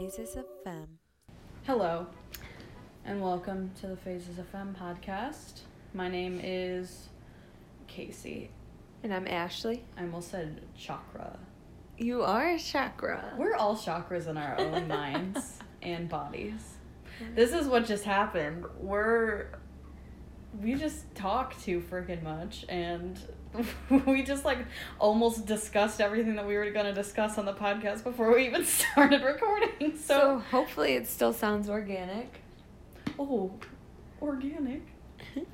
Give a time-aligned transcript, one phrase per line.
[0.00, 0.98] Phases of Femme.
[1.66, 2.06] Hello,
[3.04, 5.60] and welcome to the Phases of Femme podcast.
[5.92, 7.10] My name is
[7.86, 8.50] Casey.
[9.02, 9.84] And I'm Ashley.
[9.98, 11.38] I almost said chakra.
[11.98, 13.34] You are a chakra.
[13.36, 16.76] We're all chakras in our own minds and bodies.
[17.34, 18.64] This is what just happened.
[18.78, 19.48] We're
[20.58, 23.18] we just talk too freaking much and
[24.06, 24.58] we just like
[24.98, 28.64] almost discussed everything that we were going to discuss on the podcast before we even
[28.80, 29.96] started recording.
[29.96, 32.40] so So, hopefully it still sounds organic.
[33.18, 33.52] oh,
[34.22, 34.82] organic.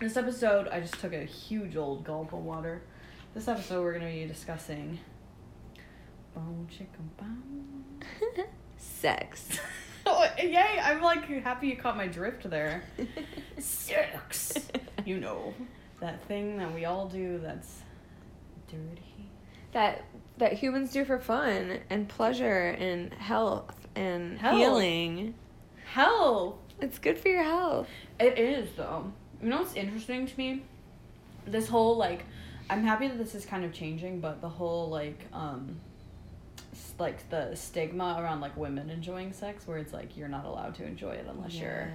[0.00, 2.82] This episode, I just took a huge old gulp of water.
[3.34, 5.00] This episode, we're going to be discussing
[6.36, 8.46] bone chicken bone.
[8.76, 9.58] Sex.
[10.10, 10.80] Oh, yay!
[10.82, 12.82] I'm like happy you caught my drift there.
[13.58, 14.54] Sex.
[15.04, 15.52] You know,
[16.00, 17.82] that thing that we all do that's
[18.68, 19.30] dirty.
[19.72, 20.04] that
[20.38, 24.56] that humans do for fun and pleasure and health and Health.
[24.56, 25.34] healing.
[25.92, 27.88] Hell, It's good for your health.
[28.20, 29.12] it is though.
[29.42, 30.62] You know what's interesting to me?
[31.46, 32.24] This whole like,
[32.70, 35.80] I'm happy that this is kind of changing, but the whole like, um,
[36.98, 40.84] like the stigma around like women enjoying sex, where it's like you're not allowed to
[40.84, 41.62] enjoy it unless Yes.
[41.62, 41.92] you're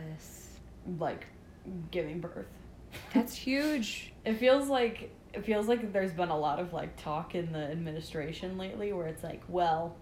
[1.00, 1.26] like
[1.92, 2.48] giving birth.
[3.14, 4.14] That's huge.
[4.26, 7.59] It feels like it feels like there's been a lot of like talk in the
[7.72, 9.96] administration lately where it's like, well,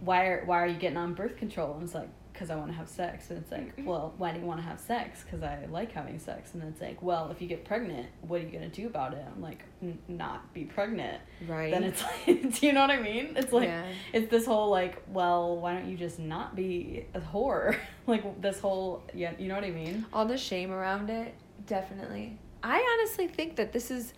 [0.00, 1.74] why are why are you getting on birth control?
[1.74, 3.30] And it's like, because I want to have sex.
[3.30, 3.84] And it's like, mm-hmm.
[3.84, 5.24] well, why do you want to have sex?
[5.24, 6.54] Because I like having sex.
[6.54, 9.24] And it's like, well, if you get pregnant, what are you gonna do about it?
[9.34, 11.20] I'm like, N- not be pregnant.
[11.48, 11.72] Right.
[11.72, 13.32] Then it's like, do you know what I mean?
[13.36, 13.86] It's like, Yeah.
[14.12, 17.76] it's this whole like, well, why don't you just not be a whore?
[18.06, 20.06] like this whole, yeah, you know what I mean?
[20.12, 21.34] all the shame around it
[21.66, 24.12] definitely i honestly think that this is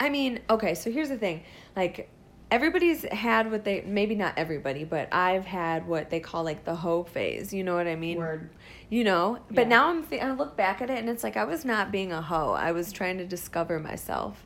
[0.00, 1.42] i mean okay so here's the thing
[1.76, 2.10] like
[2.50, 6.74] everybody's had what they maybe not everybody but i've had what they call like the
[6.74, 8.48] hoe phase you know what i mean Word.
[8.88, 9.68] you know but Yeah.
[9.68, 12.10] now i'm th- i look back at it and it's like i was not being
[12.12, 14.44] a hoe i was trying to discover myself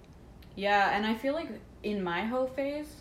[0.57, 1.49] Yeah, and I feel like
[1.83, 2.93] in my hoe phase,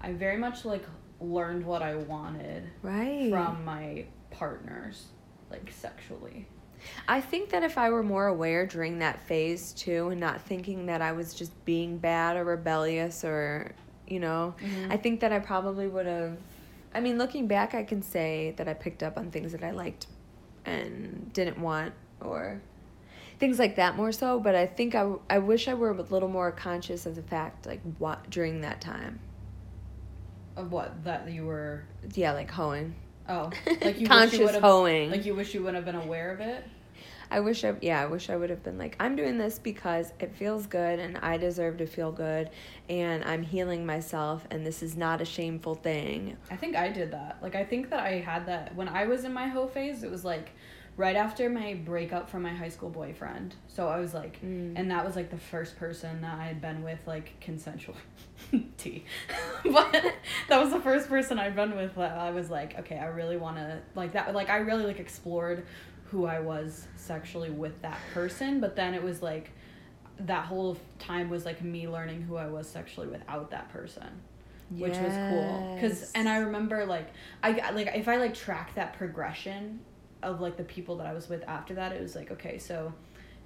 [0.00, 0.84] I very much like
[1.20, 5.06] learned what I wanted right from my partners,
[5.50, 6.46] like sexually.
[7.08, 10.86] I think that if I were more aware during that phase too, and not thinking
[10.86, 13.72] that I was just being bad or rebellious or,
[14.06, 14.90] you know, Mhm.
[14.92, 16.36] I think that I probably would have.
[16.94, 19.70] I mean, looking back, I can say that I picked up on things that I
[19.72, 20.06] liked
[20.64, 22.60] and didn't want or
[23.38, 24.40] things like that more so.
[24.40, 27.66] But I think i, I wish I were a little more conscious of the fact,
[27.66, 29.20] like, what during that time.
[30.56, 31.84] Of what that you were
[32.14, 32.94] Yeah, like hoeing.
[33.28, 33.50] oh
[33.82, 35.10] like you Conscious wish you hoeing.
[35.10, 36.64] like you wish you would have been aware of it.
[37.30, 40.12] I wish I yeah, I wish I would have been like I'm doing this because
[40.20, 42.50] it feels good and I deserve to feel good
[42.88, 46.36] and I'm healing myself and this is not a shameful thing.
[46.50, 47.38] I think I did that.
[47.42, 50.02] Like I think that I had that when I was in my hoe phase.
[50.02, 50.50] It was like
[50.96, 53.54] right after my breakup from my high school boyfriend.
[53.68, 54.72] So I was like, Mm.
[54.76, 57.96] and that was like the first person that I had been with like consensual.
[58.78, 59.04] T,
[59.64, 59.92] but
[60.48, 61.96] that was the first person I'd been with.
[61.96, 64.34] That I was like, okay, I really want to like that.
[64.34, 65.66] Like I really like explored
[66.16, 68.58] who I was sexually with that person.
[68.58, 69.50] But then it was like
[70.20, 74.08] that whole time was like me learning who I was sexually without that person
[74.70, 75.74] which was cool.
[75.76, 77.06] Because and i remember like
[77.40, 79.78] i got- like if i like track that progression
[80.24, 82.92] of like the people that i was with after that it was like okay so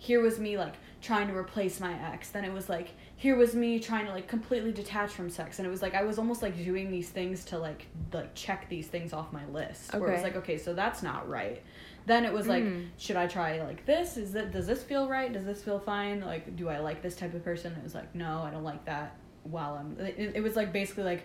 [0.01, 2.31] here was me like trying to replace my ex.
[2.31, 5.59] Then it was like here was me trying to like completely detach from sex.
[5.59, 8.67] And it was like i was almost like doing these things to like like check
[8.71, 9.93] these things off my list.
[9.93, 11.63] Where it was like okay so that's not right
[12.11, 12.89] then it was like Mm.
[12.99, 14.17] should i try like this?
[14.17, 15.33] Is that does this feel right?
[15.33, 16.21] Does this feel fine?
[16.21, 17.73] Like do i like this type of person?
[17.73, 21.05] It was like no i don't like that while i'm it, it was like basically
[21.05, 21.25] like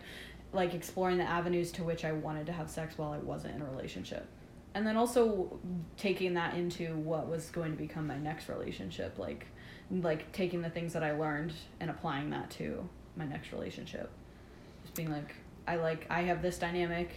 [0.54, 3.62] like exploring the avenues to which i wanted to have sex while i wasn't in
[3.62, 4.26] a relationship.
[4.74, 5.58] And then also
[5.98, 9.48] taking that into what was going to become my next relationship like
[9.92, 12.88] like taking the things that i learned and applying that to
[13.18, 14.10] my next relationship.
[14.84, 15.36] Just being like
[15.68, 17.10] i like i have this dynamic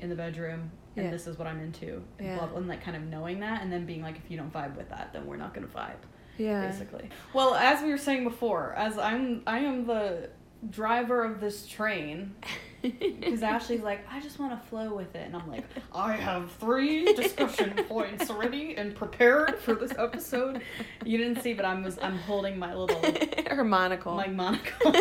[0.00, 1.10] in the bedroom and Yeah.
[1.12, 2.38] this is what i'm into and, Yeah.
[2.38, 4.52] blah, blah, and like kind of knowing that and then being like if you don't
[4.52, 6.02] vibe with that then we're not going to vibe
[6.38, 6.66] Yeah.
[6.66, 7.08] basically.
[7.34, 10.30] Well, as we were saying before, as I'm I am the
[10.70, 12.34] driver of this train
[12.82, 15.64] because Ashley's like, I just want to flow with it, and I'm like,
[15.94, 20.62] I have three discussion points ready and prepared for this episode.
[21.04, 23.00] You didn't see, but I was I'm holding my little
[23.50, 24.14] Her monocle.
[24.14, 24.92] my monocle.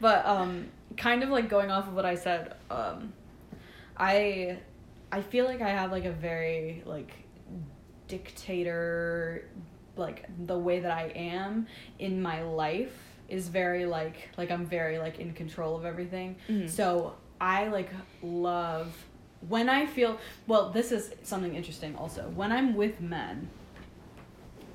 [0.00, 3.12] but um, kind of like going off of what I said, um,
[3.96, 4.58] I
[5.10, 7.12] I feel like I have like a very like
[8.08, 9.48] dictator
[9.96, 11.66] like the way that I am
[11.98, 12.96] in my life
[13.28, 16.36] is very like like I'm very like in control of everything.
[16.48, 16.68] Mhm.
[16.68, 17.90] So I like
[18.22, 18.94] love
[19.48, 22.22] when I feel well, this is something interesting also.
[22.34, 23.48] When I'm with men,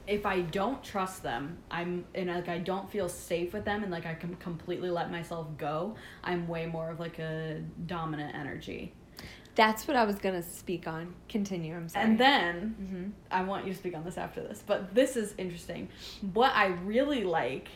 [0.08, 3.92] if I don't trust them, I'm and like I don't feel safe with them and
[3.92, 8.94] like I can completely let myself go, I'm way more of like a dominant energy.
[9.58, 11.16] That's what I was gonna speak on.
[11.28, 11.76] Continue.
[11.76, 12.06] I'm sorry.
[12.06, 15.34] And then hmm I want you to speak on this after this, but this is
[15.40, 15.90] interesting.
[16.34, 17.68] What I really like,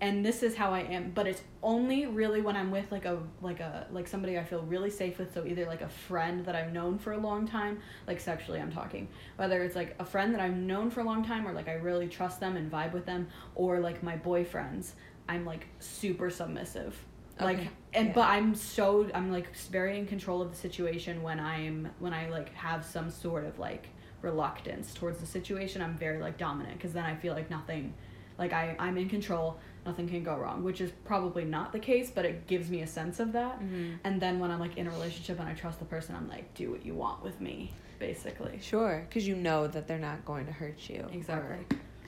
[0.00, 3.18] and this is how I am, but it's only really when I'm with like a
[3.42, 5.34] like a like somebody I feel really safe with.
[5.34, 8.72] So either like a friend that I've known for a long time, like sexually I'm
[8.72, 9.06] talking,
[9.36, 11.74] whether it's like a friend that I've known for a long time, or like I
[11.74, 14.92] really trust them and vibe with them, or like my boyfriends.
[15.28, 16.96] I'm like super submissive.
[17.40, 18.12] Like Okay, and yeah.
[18.14, 22.28] but I'm so I'm like very in control of the situation when I'm when I
[22.30, 23.88] like have some sort of like
[24.22, 27.92] reluctance towards the situation i'm very like dominant because then i feel like nothing
[28.38, 32.10] like I, i'm in control nothing can go wrong which is probably not the case
[32.12, 33.98] but it gives me a sense of that Mhm.
[34.02, 36.52] and then when i'm like in a relationship and i trust the person i'm like
[36.54, 40.46] do what you want with me basically Sure, because you know that they're not going
[40.46, 41.06] to hurt you.
[41.12, 41.58] exactly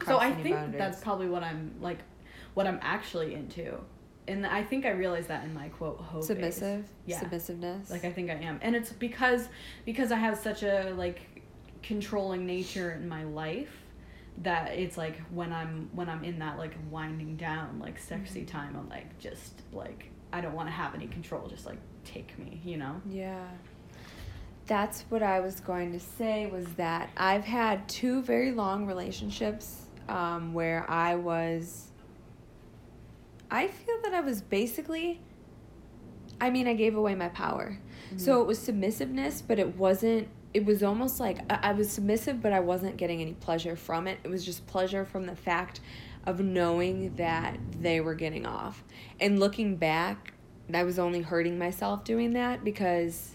[0.06, 0.78] so i think boundaries.
[0.78, 1.98] that's probably what i'm like
[2.54, 3.78] what i'm actually into
[4.28, 6.86] and i think i realized that in my quote hoe submissive.
[7.06, 7.20] Yeah.
[7.20, 7.90] Submissiveness.
[7.90, 9.48] like i think i am and it's because
[9.84, 11.42] because i have such a like
[11.82, 13.82] controlling nature in my life
[14.42, 18.46] that it's like when i'm when i'm in that like winding down like sexy Mhm.
[18.48, 22.38] time i'm like just like i don't want to have any control just like take
[22.38, 23.46] me you know Yeah.
[24.66, 29.86] That's what I was going to say was that I've had two very long relationships
[30.10, 31.87] um, where I was.
[33.50, 35.20] I feel that I was basically.
[36.40, 37.78] I mean, I gave away my power.
[38.06, 38.18] Mm-hmm.
[38.18, 40.28] So it was submissiveness, but it wasn't.
[40.54, 44.06] It was almost like I, I was submissive, but I wasn't getting any pleasure from
[44.06, 44.18] it.
[44.24, 45.80] It was just pleasure from the fact
[46.26, 48.84] of knowing that they were getting off.
[49.20, 50.34] And looking back,
[50.72, 53.34] I was only hurting myself doing that because,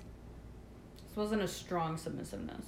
[1.07, 2.65] this wasn't a strong submissiveness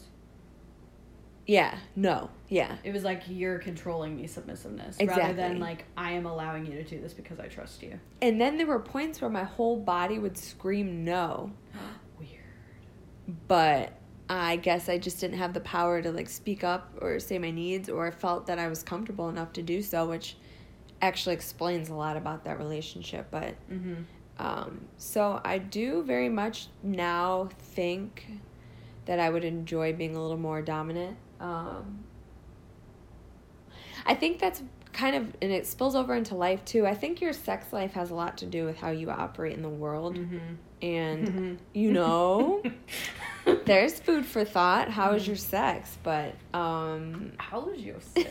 [1.47, 6.25] yeah, no, yeah, it was like you're controlling me submissiveness rather than like i am
[6.25, 7.99] allowing you to do this because i trust you.
[8.21, 11.51] And then there were points where my whole body would scream no,
[12.19, 12.29] weird.
[13.47, 13.93] But
[14.29, 17.51] I guess I just didn't have the power to like speak up or say my
[17.51, 20.35] needs or felt that I was comfortable enough to do so, which
[21.01, 23.27] actually explains a lot about that relationship.
[23.29, 24.03] But mm-hmm.
[24.39, 28.25] um, so I do very much now think
[29.05, 31.17] that I would enjoy being a little more dominant.
[31.39, 32.03] Um,
[34.05, 34.61] I think that's
[34.93, 36.85] kind of, and it spills over into life too.
[36.85, 39.61] I think your sex life has a lot to do with how you operate in
[39.61, 40.17] the world.
[40.17, 42.63] mm-hmm And, you know,
[43.65, 44.89] there's food for thought.
[44.89, 45.97] How is your sex?
[46.03, 48.29] But, um, how was your sex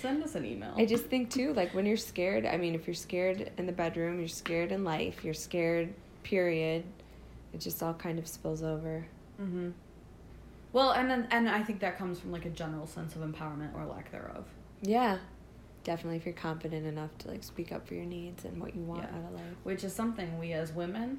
[0.00, 2.86] send us an email I just think too, like when you're scared, I mean, if
[2.86, 5.92] you're scared in the bedroom, you're scared in life, you're scared,
[6.22, 6.84] period,
[7.52, 9.06] it just all kind of spills over.
[9.40, 9.70] Mm-hmm.
[10.72, 13.74] Well, and then and I think that comes from like a general sense of empowerment
[13.74, 14.44] or lack thereof.
[14.82, 15.18] Yeah.
[15.82, 18.82] Definitely if you're confident enough to like speak up for your needs and what you
[18.82, 19.18] want Yeah.
[19.18, 19.42] out of life.
[19.64, 21.18] which is something we as women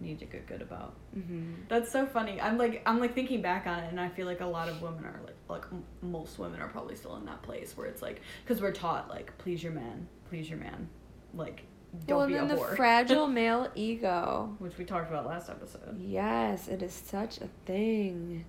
[0.00, 0.94] need to get good about.
[1.16, 1.52] Mm-hmm.
[1.68, 2.40] That's so funny.
[2.40, 4.82] I'm like I'm like thinking back on it, and I feel like a lot of
[4.82, 8.02] women are like like m- most women are probably still in that place where it's
[8.02, 10.88] like because we're taught like please your man, please your man,
[11.32, 11.62] like
[12.08, 12.76] don't Well, be and then a the whore.
[12.76, 14.56] fragile male ego.
[14.58, 15.96] which we talked about last episode.
[16.00, 18.44] Yes, it is such a thing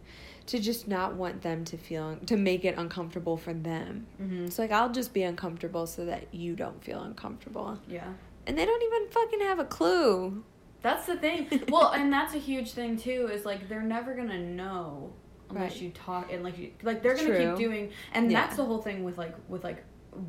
[0.48, 4.06] to just not want them to feel to make it uncomfortable for them.
[4.22, 4.46] Mm-hmm.
[4.46, 7.80] It's like I'll just be uncomfortable so that you don't feel uncomfortable.
[7.88, 8.08] Yeah.
[8.48, 10.44] And they don't even fucking have a clue.
[10.82, 11.64] That's the thing.
[11.70, 13.30] well, and that's a huge thing too.
[13.32, 15.14] Is like they're never gonna know
[15.50, 15.82] unless Right.
[15.82, 17.92] you talk and like you, like they're gonna keep doing.
[18.14, 18.42] And Yeah.
[18.42, 19.84] that's the whole thing with like with like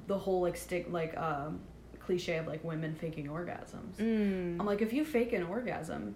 [0.07, 1.61] the whole like stick like um
[2.01, 3.97] cliche of like women faking orgasms.
[3.99, 4.59] Mm.
[4.59, 6.15] I'm like if you fake an orgasm,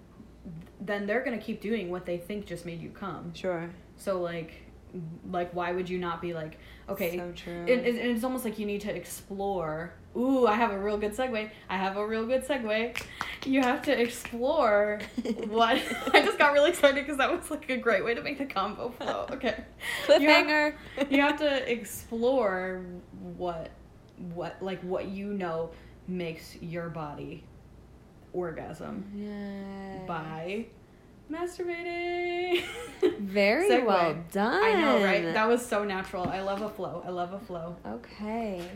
[0.80, 3.34] then they're gonna keep doing what they think just made you come.
[3.34, 3.68] Sure.
[4.00, 4.52] So like
[5.30, 7.52] like why would you not be like okay So true.
[7.52, 9.94] and, and and it's almost like you need to explore.
[10.16, 11.50] Ooh, I have a real good segue.
[11.68, 13.00] I have a real good segue.
[13.46, 15.00] You have to explore
[15.48, 15.80] what.
[16.12, 18.46] I just got really excited because that was like a great way to make the
[18.46, 19.26] combo flow.
[19.30, 19.62] Okay.
[20.06, 20.74] Cliffhanger.
[21.10, 22.84] You have to explore
[23.36, 23.70] what,
[24.34, 25.70] what like what you know
[26.08, 27.44] makes your body
[28.32, 30.04] orgasm yeah.
[30.06, 30.66] by
[31.30, 32.62] masturbating.
[33.20, 33.86] Very Segue.
[33.86, 34.62] well done.
[34.64, 35.22] I know, right?
[35.32, 36.28] That was so natural.
[36.28, 37.02] I love a flow.
[37.06, 37.76] I love a flow.
[37.86, 38.68] okay.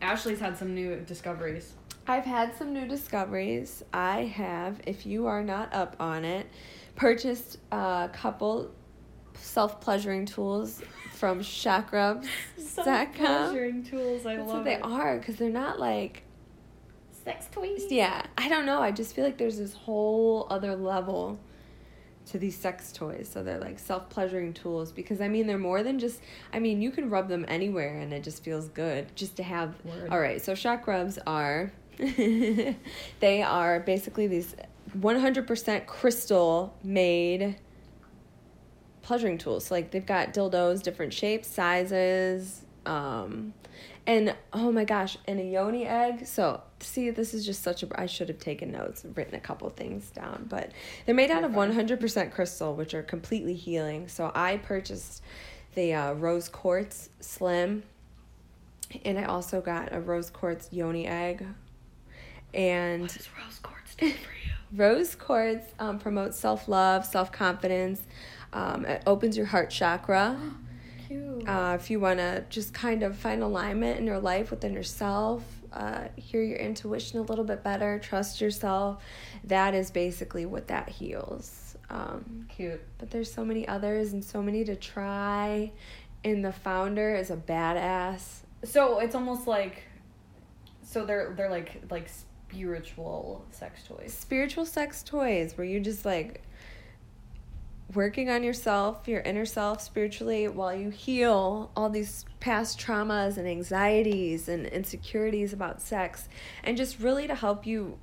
[0.00, 1.74] Ashley's had some new discoveries.
[2.06, 3.82] I've had some new discoveries.
[3.92, 6.46] I have, if you are not up on it,
[6.96, 8.70] purchased a couple
[9.34, 12.22] self pleasuring tools from chakrubs.com.
[12.58, 14.26] Self-pleasuring tools.
[14.26, 16.22] I That's love what they are because they're not like
[17.24, 17.86] Sex toys.
[17.90, 21.38] yeah i don't know i just feel like there's this whole other level
[22.30, 23.28] to these sex toys.
[23.32, 26.20] So they're like self pleasuring tools because I mean they're more than just
[26.52, 29.74] I mean you can rub them anywhere and it just feels good just to have
[29.84, 30.08] Word.
[30.10, 31.72] All right, so Chakrubs are
[33.20, 34.56] they are basically these
[34.98, 37.56] 100% crystal made
[39.02, 39.66] pleasuring tools.
[39.66, 43.54] So, like they've got dildos, different shapes, sizes, um,
[44.06, 46.26] and oh my gosh, and a yoni egg.
[46.26, 48.00] So see, this is just such a.
[48.00, 50.70] I should have taken notes and written a couple things down, but
[51.06, 54.08] they're made out of one hundred percent crystal, which are completely healing.
[54.08, 55.22] So I purchased
[55.74, 57.82] the uh, rose quartz slim,
[59.04, 61.46] and I also got a rose quartz yoni egg,
[62.52, 64.52] and What does rose quartz stand for you?
[64.76, 68.02] Rose quartz um, promotes self love, self confidence.
[68.52, 70.36] Um, it opens your heart chakra.
[71.06, 71.48] Cute.
[71.48, 75.44] Uh, if you want to just kind of find alignment in your life within yourself,
[75.74, 79.02] uh, hear your intuition a little bit better, trust yourself,
[79.44, 81.76] that is basically what that heals.
[81.90, 82.80] Um, Cute.
[82.98, 85.72] but there's so many others and so many to try.
[86.24, 88.38] And the founder is a badass.
[88.62, 89.82] So it's almost like,
[90.82, 94.14] so they're they're like like spiritual sex toys.
[94.14, 96.42] spiritual sex toys where you just like
[97.92, 103.46] working on yourself, your inner self spiritually while you heal all these past traumas and
[103.46, 106.28] anxieties and insecurities about sex
[106.62, 107.98] and just really to help you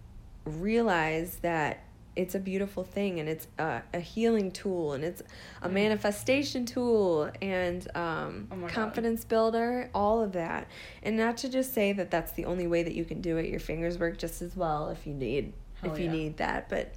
[0.46, 1.84] realize that
[2.16, 5.22] it's a beautiful thing and it's a, a healing tool and it's
[5.62, 5.74] a Mm.
[5.74, 8.74] manifestation tool and um, Oh my God.
[8.76, 10.68] confidence builder all of that
[11.04, 13.48] and not to just say that that's the only way that you can do it
[13.50, 16.94] your fingers work just as well if you need Hell if you need that but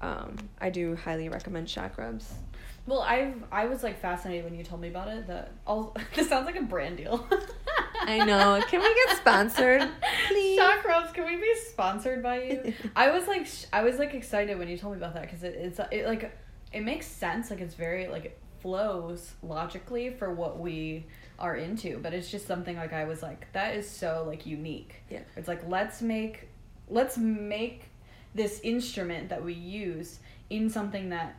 [0.00, 2.24] um, i do highly recommend Chakrubs
[2.86, 5.26] Well, I I was like fascinated when you told me about it.
[5.26, 7.26] That all this sounds like a brand deal.
[8.00, 8.62] I know.
[8.70, 9.82] Can we get sponsored,
[10.28, 10.58] please?
[10.58, 11.12] Chakrubs.
[11.12, 12.72] Can we be sponsored by you?
[12.96, 15.42] I was like, sh- I was like excited when you told me about that because
[15.42, 16.32] it, it's it like
[16.72, 17.50] it makes sense.
[17.50, 21.06] Like it's very like it flows logically for what we
[21.38, 25.02] are into, but it's just something like I was like that is so like unique.
[25.10, 25.20] Yeah.
[25.36, 26.48] It's like let's make
[26.88, 27.90] let's make
[28.34, 30.18] this instrument that we use
[30.50, 31.36] in something that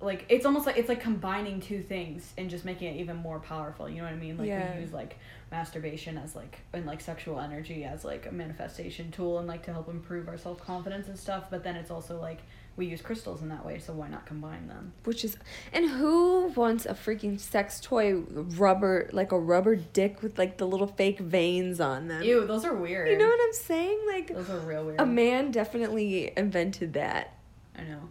[0.00, 3.38] like it's almost like it's like combining two things and just making it even more
[3.40, 3.88] powerful.
[3.88, 4.36] You know what I mean?
[4.36, 4.74] Like Yeah.
[4.74, 5.18] we use like
[5.50, 9.72] masturbation as like and like sexual energy as like a manifestation tool and like to
[9.72, 11.44] help improve our self confidence and stuff.
[11.50, 12.40] But then it's also like
[12.76, 14.92] we use crystals in that way, so why not combine them?
[15.04, 15.36] Which is,
[15.72, 20.66] and who wants a freaking sex toy rubber, like a rubber dick with like the
[20.66, 22.22] little fake veins on them?
[22.22, 23.08] Ew, those are weird.
[23.08, 23.98] You know what I'm saying?
[24.06, 25.00] Like, Those are real weird.
[25.00, 27.34] a man definitely invented that.
[27.76, 28.10] I know.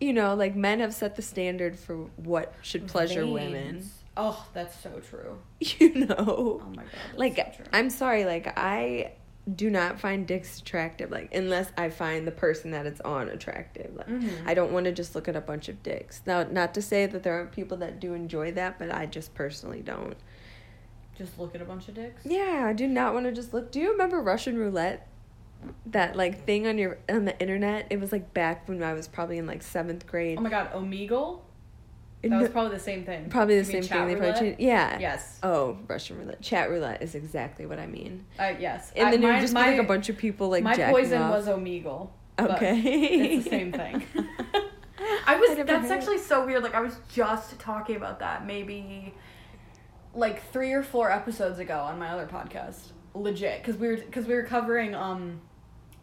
[0.00, 3.84] You know, like men have set the standard for what should pleasure women.
[4.16, 5.38] Oh, that's so true.
[5.78, 6.60] You know?
[6.62, 6.92] Oh my god.
[7.16, 7.64] Like, so true.
[7.72, 9.12] I'm sorry, like, I
[9.56, 13.94] do not find dicks attractive, like, unless I find the person that it's on attractive.
[13.96, 14.46] Like, Mhm.
[14.46, 16.22] I don't want to just look at a bunch of dicks.
[16.26, 19.34] Now, not to say that there aren't people that do enjoy that, but I just
[19.34, 20.16] personally don't.
[21.16, 22.24] just look at a bunch of dicks.
[22.24, 23.70] Yeah, I do not want to just look.
[23.70, 25.06] Do you remember Russian roulette?
[25.84, 27.86] That like thing on your on the internet.
[27.90, 30.38] It was like back when I was probably in like seventh grade.
[30.38, 31.40] Oh my god, Omegle.
[32.22, 33.30] That was probably the same thing.
[33.30, 34.06] probably the You same thing.
[34.08, 34.60] They probably changed.
[34.60, 34.98] Yeah.
[34.98, 35.38] Yes.
[35.42, 36.42] Oh, Russian roulette.
[36.42, 38.26] Chat roulette is exactly what I mean.
[38.38, 38.92] Uh, yes.
[38.94, 41.22] And I- then it would just my, like a bunch of people like my poison
[41.22, 41.32] off.
[41.32, 42.10] was Omegle.
[42.38, 42.78] Okay.
[43.36, 44.02] It's the same thing.
[45.26, 45.58] I was.
[45.58, 46.62] I that's actually so weird.
[46.62, 49.14] Like I was just talking about that maybe
[50.14, 52.92] like three or four episodes ago on my other podcast.
[53.14, 55.40] Legit, because we were because we were covering um.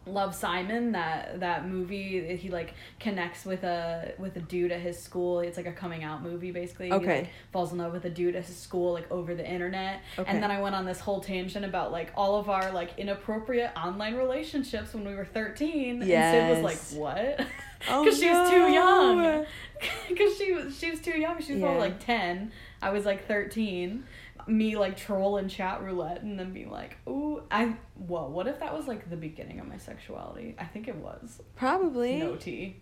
[0.08, 4.98] Love Simon that that movie he like connects with a with a dude at his
[4.98, 5.40] school.
[5.40, 6.86] It's like a coming out movie basically.
[6.86, 7.18] He, Okay.
[7.20, 10.00] like, falls in love with a dude at his school like over the internet.
[10.18, 10.30] Okay.
[10.30, 13.70] and then I went on this whole tangent about like all of our like inappropriate
[13.76, 16.92] online relationships when we were 13 and Sid was like Yes.
[16.94, 17.46] what?
[17.88, 19.46] Oh, because she was too young.
[20.08, 21.40] Because she was she was too young.
[21.40, 21.66] She was Yeah.
[21.68, 22.50] probably like 10
[22.82, 24.04] I was like 13
[24.48, 28.60] me like troll and chat roulette and then be like ooh I whoa what if
[28.60, 32.16] that was like the beginning of my sexuality I think it was Probably.
[32.18, 32.76] no tea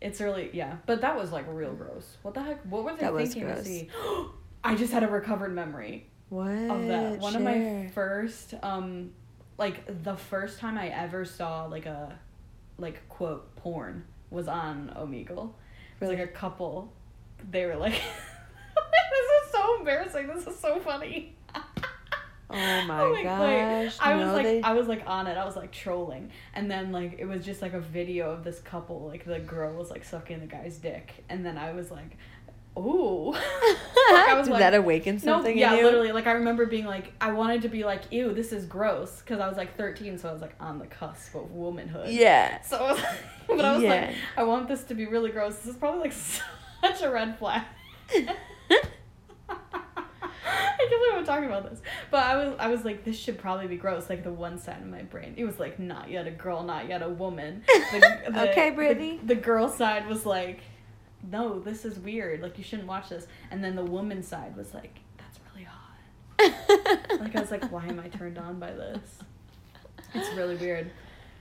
[0.00, 3.00] it's really yeah but that was like real gross what the heck what were they
[3.02, 3.88] That thinking to see
[4.64, 6.48] I just had a recovered memory What?
[6.50, 7.18] of that.
[7.20, 9.12] One of my first, um,
[9.56, 12.18] like the first time I ever saw like a,
[12.76, 15.30] like quote porn was on Omegle.
[15.30, 15.50] It was
[16.00, 16.16] Really?
[16.16, 16.92] like a couple.
[17.50, 19.27] They were like, "This is
[19.74, 20.26] so embarrassing.
[20.28, 21.62] This is so funny." Oh
[22.86, 23.96] my Oh like, gosh.
[24.00, 25.36] I was no, like, they- I was like on it.
[25.36, 28.58] I was like trolling, and then like it was just like a video of this
[28.60, 29.06] couple.
[29.06, 32.16] Like the girl was like sucking the guy's dick, and then I was like,
[32.78, 33.34] ooh.
[34.10, 35.84] I was Did like- that awaken No, something yeah, in you?
[35.84, 36.12] literally.
[36.12, 39.40] Like I remember being like, I wanted to be like, ew, this is gross, because
[39.40, 42.08] I was like 13, so I was like on the cusp of womanhood.
[42.10, 42.62] Yeah.
[42.62, 43.02] So, I was,
[43.46, 43.90] but I was Yeah.
[44.06, 45.56] like, I want this to be really gross.
[45.56, 47.62] This is probably like such a red flag.
[50.74, 51.80] I can't believe I'm talking about this.
[52.10, 54.08] But I was, I was like, this should probably be gross.
[54.08, 56.88] Like the one side of my brain, it was like, not yet a girl, not
[56.88, 57.62] yet a woman.
[57.92, 58.00] The,
[58.30, 59.26] the- Okay, the- Britney.
[59.26, 60.60] The, girl side was like,
[61.30, 62.40] no, this is weird.
[62.42, 63.26] Like you shouldn't watch this.
[63.50, 67.20] And then the woman side was like, that's really hot.
[67.20, 69.18] Like I was like, why am I turned on by this?
[70.14, 70.90] It's really weird.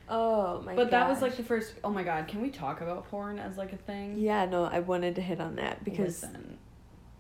[0.10, 0.76] oh my God.
[0.76, 1.74] But that was like the first.
[1.84, 4.18] Oh my god, can we talk about porn as like a thing?
[4.18, 6.58] Yeah, no, I wanted to hit on that because Listen,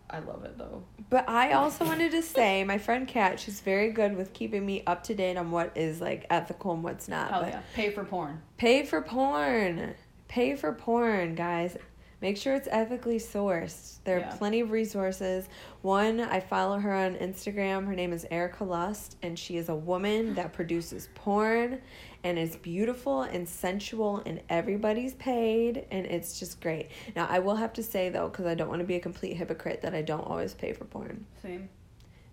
[0.09, 0.83] I love it though.
[1.09, 4.83] But I also wanted to say, my friend Kat, she's very good with keeping me
[4.87, 7.31] up to date on what is like ethical and what's not.
[7.31, 8.41] Hell yeah, pay for porn.
[8.57, 9.95] pay for porn.
[10.27, 11.77] Pay for porn, guys.
[12.19, 13.97] Make sure it's ethically sourced.
[14.03, 14.35] There are Yeah.
[14.35, 15.47] plenty of resources.
[15.83, 17.85] One, I follow her on Instagram.
[17.85, 21.79] Her name is Erica Lust, and she is a woman that produces porn
[22.23, 26.89] and it's beautiful and sensual, and everybody's paid, and it's just great.
[27.15, 29.35] Now, I will have to say, though, because I don't want to be a complete
[29.37, 31.25] hypocrite, that I don't always pay for porn.
[31.41, 31.69] Same.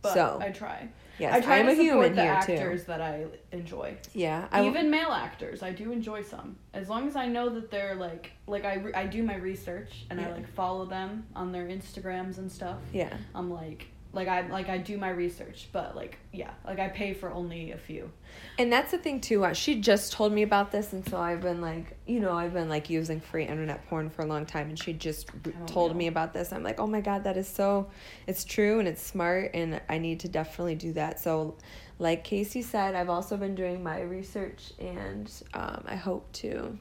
[0.03, 0.88] But So, I try.
[1.19, 2.87] Yes, I try I'm to support the actors too.
[2.88, 3.97] that I enjoy.
[4.14, 6.57] Yeah, I Even male actors, I do enjoy some.
[6.75, 10.07] As long as I know that they're like, like I, re- I do my research
[10.11, 12.79] and I like follow them on their Instagrams and stuff.
[12.93, 13.17] yeah.
[13.35, 17.12] I'm like, like I like I do my research, but like yeah, like I pay
[17.12, 18.11] for only a few.
[18.59, 19.44] And that's the thing too.
[19.44, 22.52] Uh, she just told me about this, and so I've been like, you know, I've
[22.52, 25.28] been like using free internet porn for a long time, and she just
[25.66, 25.99] told yeah.
[25.99, 26.52] me about this.
[26.52, 27.90] I'm like, oh my god, that is so,
[28.26, 31.18] it's true and it's smart, and I need to definitely do that.
[31.18, 31.56] So,
[31.99, 36.78] like Casey said, I've also been doing my research, and um, I hope to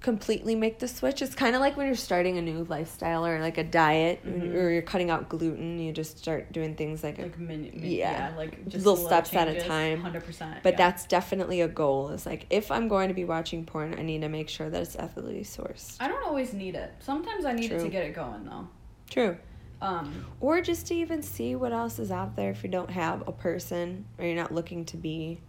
[0.00, 1.22] completely make the switch.
[1.22, 4.54] It's kind of like when you're starting a new lifestyle or like a diet, Mhm.
[4.54, 5.78] or you're cutting out gluten.
[5.80, 7.80] You just start doing things like, Like mini, Yeah.
[7.80, 8.32] mini yeah.
[8.36, 10.00] like just Little steps at a time.
[10.00, 10.62] Hundred percent.
[10.62, 12.10] But that's definitely a goal.
[12.10, 14.80] Is like if I'm going to be watching porn, I need to make sure that
[14.82, 15.96] it's ethically sourced.
[15.98, 16.92] I don't always need it.
[17.00, 18.68] Sometimes I need it to get it going though.
[19.10, 19.36] True.
[19.80, 23.26] Um, Or just to even see what else is out there if you don't have
[23.28, 25.40] a person or you're not looking to be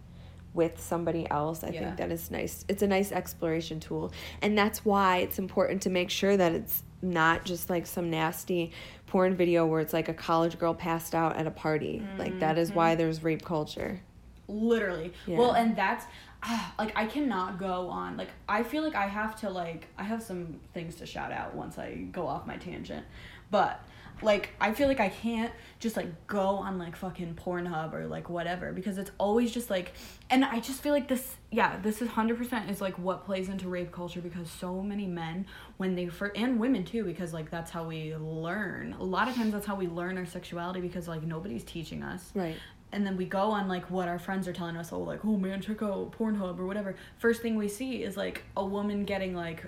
[0.54, 1.62] with somebody else.
[1.62, 1.80] I Yeah.
[1.84, 2.64] think that is nice.
[2.68, 4.12] It's a nice exploration tool.
[4.42, 8.72] And that's why it's important to make sure that it's not just like some nasty
[9.06, 12.02] porn video where it's like a college girl passed out at a party.
[12.18, 14.00] Like that is why there's rape culture.
[14.48, 15.12] literally.
[15.26, 15.38] Yeah.
[15.38, 16.04] Well, and that's
[16.42, 18.16] ah, like I cannot go on.
[18.16, 21.54] Like I feel like I have to like I have some things to shout out
[21.54, 23.06] once I go off my tangent,
[23.52, 23.80] but
[24.22, 28.28] like I feel like I can't just like go on like fucking Pornhub or like
[28.28, 29.92] whatever because it's always just like
[30.28, 33.68] and I just feel like this yeah this is 100% is like what plays into
[33.68, 35.46] rape culture because so many men
[35.78, 38.94] when they first and women too because like that's how we learn.
[38.98, 42.30] A lot of times that's how we learn our sexuality because like nobody's teaching us.
[42.34, 42.56] Right.
[42.92, 45.36] and then we go on like what our friends are telling us oh like oh
[45.36, 46.94] man check out pornhub or whatever.
[47.18, 49.64] First thing we see is like a woman getting like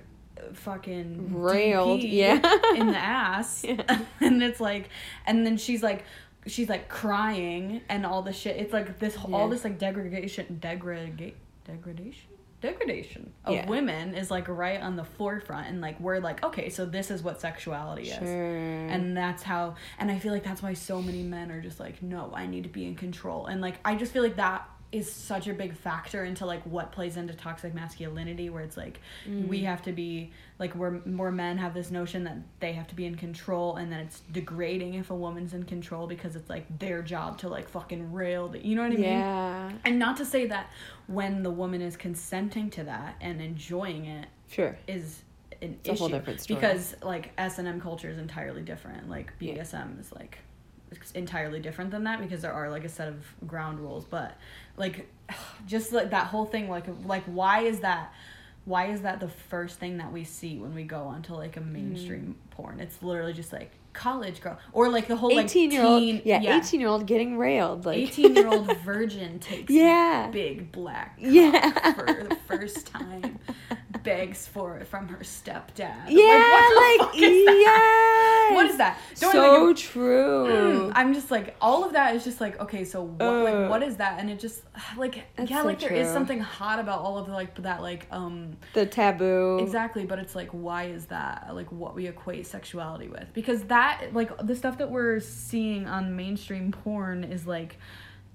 [0.55, 2.35] fucking Railed, DP'd yeah.
[2.77, 3.65] in the ass.
[3.65, 4.01] Yeah.
[4.21, 4.89] and it's like
[5.27, 6.05] and then she's like
[6.47, 8.57] she's like crying and all the shit.
[8.57, 12.29] It's like this all this like degradation degrada- degradation?
[12.61, 13.69] Degradation of Yeah.
[13.69, 17.21] women is like right on the forefront and like we're like okay so this is
[17.21, 18.19] what sexuality is.
[18.23, 22.01] And that's how and i feel like that's why so many men are just like
[22.05, 23.47] no i need to be in control.
[23.47, 26.93] And like i just feel like that is such a big factor into like what
[26.93, 29.65] plays into toxic masculinity where it's like we mm.
[29.65, 33.07] have to be like where more men have this notion that they have to be
[33.07, 37.03] in control and then it's degrading if a woman's in control because it's like their
[37.03, 39.73] job to like fucking rail the, you know what i mean yeah.
[39.85, 40.71] and not to say that
[41.07, 44.77] when the woman is consenting to that and enjoying it Sure.
[44.87, 45.23] is
[45.63, 46.61] an It's a issue whole different story.
[46.61, 49.09] because like S and M culture is entirely different.
[49.09, 49.55] Like Yeah.
[49.55, 50.39] BDSM is like
[50.91, 54.05] it's entirely different than that because there are like a set of ground rules.
[54.05, 54.37] But
[54.77, 55.09] like
[55.67, 58.13] just like that whole thing, like like why is that?
[58.65, 61.61] Why is that the first thing that we see when we go onto like a
[61.61, 62.51] mainstream Mm.
[62.57, 62.81] porn?
[62.81, 66.01] It's literally just like college girl or like the whole like 18 year old.
[66.01, 67.85] teen- Yeah, 18 year old getting railed.
[67.85, 70.29] Like 18 year old virgin takes Yeah.
[70.33, 71.93] big black Yeah.
[71.93, 73.39] for the first time
[74.03, 78.55] begs for it from her stepdad Yeah, like, what like, yes.
[78.55, 80.47] what is that Don't so even- true.
[80.47, 83.45] Mm, I'm just like all of that is just like okay so what Ugh.
[83.45, 84.63] like what is that and it just
[84.97, 88.07] like That's yeah so like there is something hot about all of like that like
[88.11, 89.59] um the taboo.
[89.61, 93.27] Exactly, but it's like, why is that like what we equate sexuality with?
[93.33, 97.79] Because that, like, the stuff that we're seeing on mainstream porn is like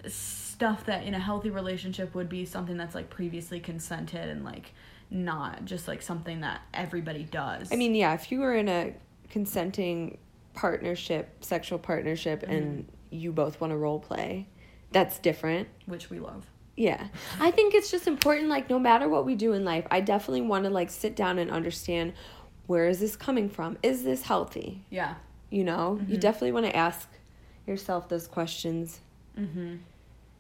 [0.08, 4.74] stuff that in a healthy relationship would be something that's like previously consented and like
[5.10, 7.72] not just like something that everybody does.
[7.72, 8.93] I mean, yeah, if you were in a
[9.30, 10.17] consenting
[10.54, 12.91] partnership, sexual partnership, and Mhm.
[13.12, 14.48] you both want to role play,
[14.91, 15.67] that's different.
[15.86, 16.46] which we love.
[16.76, 17.08] Yeah.
[17.39, 20.41] I think it's just important, like, no matter what we do in life, I definitely
[20.41, 22.13] want to, like, sit down and understand
[22.67, 23.78] where is this coming from?
[23.82, 24.84] Is this healthy?
[24.89, 25.15] Yeah.
[25.50, 26.20] You know, you Mhm.
[26.20, 27.10] definitely want to ask
[27.65, 29.00] yourself those questions
[29.38, 29.76] Mm-hmm.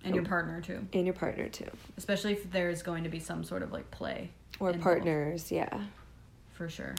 [0.03, 3.43] And your partner too, and your partner too, especially if there's going to be some
[3.43, 4.83] sort of like play or involved.
[4.83, 5.51] partners.
[5.51, 5.69] Yeah.
[6.53, 6.95] for sure.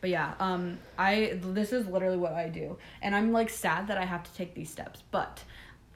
[0.00, 3.98] But yeah, um, I this is literally what I do, and I'm like sad that
[3.98, 5.02] I have to take these steps.
[5.12, 5.42] But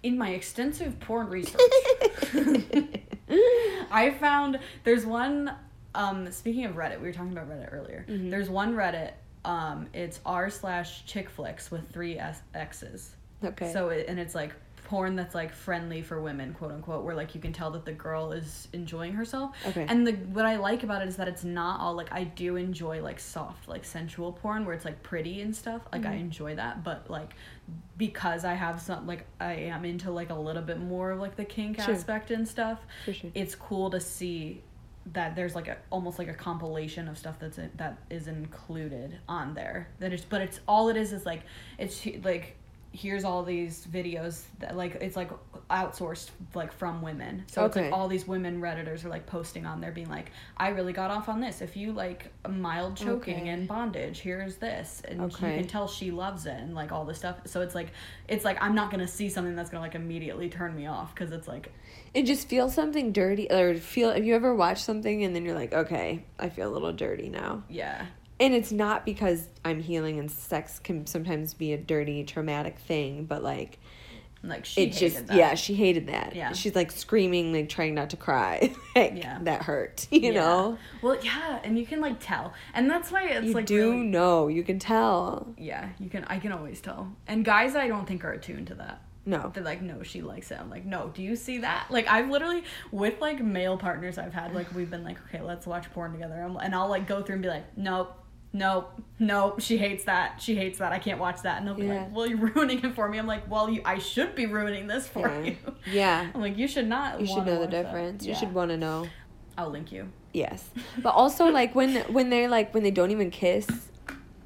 [0.04, 1.60] in my extensive porn research,
[3.90, 5.52] I found there's one.
[5.94, 8.04] Um, speaking of Reddit, we were talking about Reddit earlier.
[8.08, 8.30] Mhm.
[8.30, 9.12] There's one Reddit.
[9.44, 13.14] Um, it's r slash chick flicks with three s x's.
[13.44, 13.72] Okay.
[13.72, 14.52] So it, and it's like
[14.86, 17.92] porn that's like friendly for women, quote unquote, where like you can tell that the
[17.92, 19.50] girl is enjoying herself.
[19.66, 19.84] Okay.
[19.88, 22.54] And the what I like about it is that it's not all like I do
[22.54, 25.82] enjoy like soft, like sensual porn where it's like pretty and stuff.
[25.92, 26.20] Like I Mhm.
[26.20, 27.34] enjoy that, but like
[27.98, 31.34] because I have some like I am into like a little bit more of like
[31.36, 31.92] the kink Sure.
[31.94, 32.78] aspect and stuff.
[33.04, 33.30] For sure.
[33.34, 34.62] It's cool to see
[35.12, 39.18] that there's like a almost like a compilation of stuff that's in, that is included
[39.28, 39.88] on there.
[39.98, 41.42] That is, but it's all it is is like
[41.76, 42.56] it's like
[42.96, 45.30] here's all these videos that like it's like
[45.70, 49.80] outsourced like from women so it's like all these women redditors are like posting on
[49.80, 53.48] there being like i really got off on this if you like mild choking Okay.
[53.50, 55.48] and bondage here's this and Okay.
[55.48, 57.88] you can tell she loves it and like all this stuff so it's like
[58.28, 61.32] it's like i'm not gonna see something that's gonna like immediately turn me off because
[61.32, 61.72] it's like
[62.14, 64.10] It just feels something dirty, or feel.
[64.12, 67.28] Have you ever watched something and then you're like, okay, I feel a little dirty
[67.28, 68.06] now, yeah
[68.38, 73.24] and it's not because I'm healing, and sex can sometimes be a dirty, traumatic thing,
[73.24, 73.78] but like
[74.42, 75.36] like she it hated just, that.
[75.36, 76.36] yeah, she hated that.
[76.36, 76.52] Yeah.
[76.52, 78.72] she's like screaming, like trying not to cry.
[78.96, 79.38] like Yeah.
[79.42, 80.06] that hurt.
[80.12, 80.30] You Yeah.
[80.40, 83.66] know, well yeah and you can like tell and that's why it's like you like
[83.66, 84.46] do really- know.
[84.48, 85.52] You can tell.
[85.58, 88.74] yeah you can i can always tell and guys i don't think are attuned to
[88.74, 89.50] that No.
[89.52, 92.28] they're like no she likes it i'm like no do you see that like i've
[92.30, 96.12] literally with like male partners i've had like we've been like okay let's watch porn
[96.12, 98.14] together and i'll like go through and be like nope
[98.56, 101.86] nope nope she hates that she hates that i can't watch that and they'll be
[101.86, 102.02] Yeah.
[102.02, 104.86] like well you're ruining it for me i'm like well you i should be ruining
[104.86, 105.40] this for Yeah.
[105.42, 105.56] you
[105.92, 106.30] Yeah.
[106.34, 108.24] i'm like you should not You should know the watch that." difference.
[108.26, 109.08] You should want to know.
[109.58, 110.68] i'll link you Yes,
[111.02, 113.66] but also like when when they're like when they don't even kiss,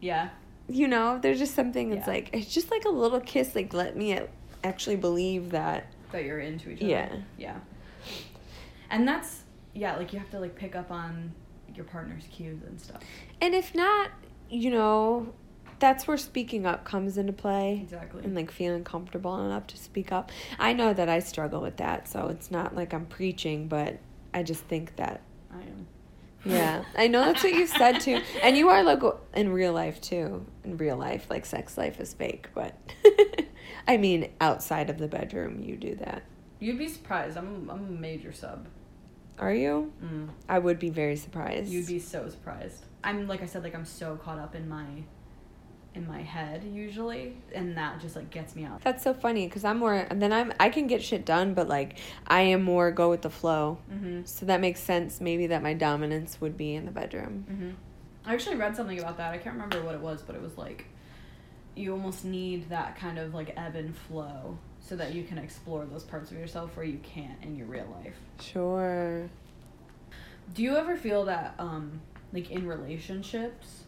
[0.00, 0.28] yeah
[0.68, 1.92] you know, there's just something.
[1.92, 2.04] Yeah.
[2.06, 3.56] like it's just like a little kiss.
[3.56, 4.20] Like let me
[4.62, 5.88] actually believe that.
[6.12, 6.88] that you're into each other.
[6.88, 7.16] Yeah.
[7.36, 7.56] Yeah.
[8.88, 9.42] And that's
[9.74, 11.32] yeah, like you have to like pick up on
[11.74, 13.02] your partner's cues and stuff.
[13.40, 14.10] And if not,
[14.48, 15.32] you know,
[15.80, 17.80] that's where speaking up comes into play.
[17.82, 18.22] Exactly.
[18.22, 20.30] And like feeling comfortable enough to speak up.
[20.58, 23.98] I know that I struggle with that, so it's not like I'm preaching, but
[24.32, 25.86] I just think that I am.
[26.44, 29.02] yeah, I know that's what you've said too, and you are like
[29.34, 30.46] in real life too.
[30.64, 32.76] In real life, like sex life is fake, but
[33.88, 36.22] I mean, outside of the bedroom, you do that.
[36.60, 37.38] You'd be surprised.
[37.38, 38.68] I'm I'm a major sub.
[39.40, 39.92] Are you?
[40.04, 40.28] Mm.
[40.48, 41.70] I would be very surprised.
[41.70, 42.84] You'd be so surprised.
[43.02, 44.84] I'm like I said, like I'm so caught up in my
[45.94, 48.82] in my head usually, and that just like gets me out.
[48.82, 49.94] That's so funny because I'm more.
[49.94, 50.52] And then I'm.
[50.60, 53.78] I can get shit done, but like I am more go with the flow.
[53.90, 54.26] Mm-hmm.
[54.26, 55.20] So that makes sense.
[55.20, 57.46] Maybe that my dominance would be in the bedroom.
[57.50, 57.70] Mm-hmm.
[58.26, 59.32] I actually read something about that.
[59.32, 60.86] I can't remember what it was, but it was like
[61.74, 64.58] you almost need that kind of like ebb and flow
[64.90, 67.86] so that you can explore those parts of yourself where you can't in your real
[68.02, 68.16] life.
[68.40, 69.30] Sure.
[70.52, 72.00] Do you ever feel that um
[72.32, 73.84] like in relationships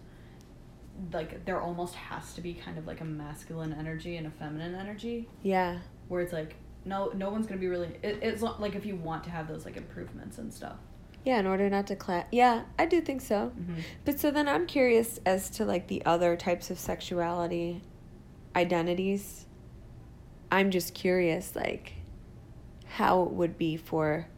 [1.12, 4.76] like there almost has to be kind of like a masculine energy and a feminine
[4.76, 5.78] energy Yeah.
[6.06, 8.94] where it's like no no one's going to be really it, it's like if you
[8.94, 10.76] want to have those like improvements and stuff.
[11.24, 11.40] Yeah.
[11.40, 12.26] In order not to clash.
[12.30, 13.50] Yeah, I do think so.
[13.58, 13.80] Mm-hmm.
[14.04, 17.82] But so then I'm curious as to like the other types of sexuality
[18.54, 19.46] identities.
[20.52, 21.94] I'm just curious, like,
[22.86, 24.28] how it would be for,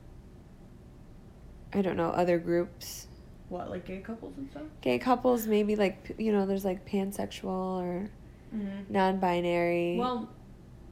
[1.73, 3.09] I don't know, other groups.
[3.49, 4.63] What like gay couples and stuff?
[4.81, 8.11] Gay couples, maybe like, you know, there's like pansexual or
[8.55, 8.93] Mm-hmm.
[8.93, 9.97] non binary.
[9.99, 10.29] Well,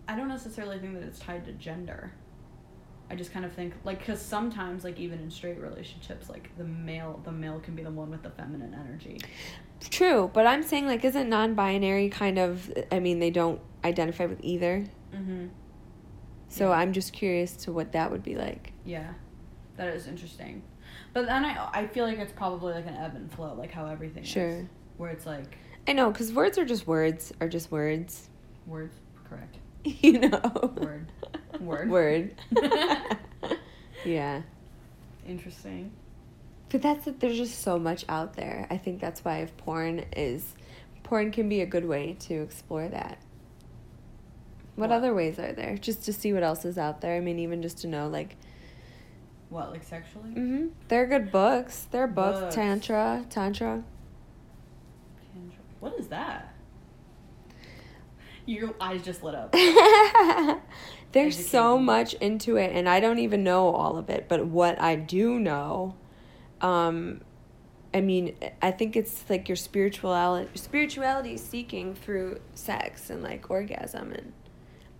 [0.08, 2.10] I don't necessarily think that it's tied to gender.
[3.08, 6.64] I just kind of think like because sometimes like even in straight relationships like the
[6.64, 9.18] male the male can be the one with the feminine energy.
[9.90, 14.26] True, but I'm saying, like, isn't non binary kind of, I mean, they don't identify
[14.26, 14.86] with either.
[15.14, 15.46] Mm-hmm.
[16.48, 16.76] So Yeah.
[16.76, 18.72] I'm just curious to what that would be like.
[18.84, 19.12] Yeah,
[19.76, 20.62] that is interesting.
[21.14, 23.86] But then I I feel like it's probably like an ebb and flow, like how
[23.86, 24.48] everything Sure.
[24.48, 25.56] is, where it's like
[25.88, 28.28] I know, because words are just words, are just words.
[28.66, 28.94] words
[29.28, 30.72] correct you know.
[30.76, 31.12] Word.
[31.60, 31.90] Word.
[31.90, 32.34] Word.
[34.04, 34.42] yeah.
[35.26, 35.90] interesting.
[36.68, 37.20] But that's it.
[37.20, 38.66] There's just so much out there.
[38.70, 40.54] I think that's why if porn is
[41.02, 43.18] porn can be a good way to explore that.
[44.74, 44.96] What, What?
[44.96, 45.76] other ways are there?
[45.76, 47.16] Just to see what else is out there.
[47.16, 48.36] I mean, even just to know, like,
[49.50, 50.30] What, like sexually?
[50.30, 51.86] hmm they're good books.
[51.90, 52.40] They're books.
[52.40, 52.54] Books.
[52.54, 53.84] Tantra, tantra.
[55.80, 56.54] What is that?
[58.46, 59.52] Your eyes just lit up.
[61.12, 64.26] There's so much into it, and I don't even know all of it.
[64.28, 65.94] But what I do know,
[66.60, 67.20] um,
[67.92, 74.12] I mean, I think it's like your spirituality, spirituality seeking through sex and like orgasm,
[74.12, 74.32] and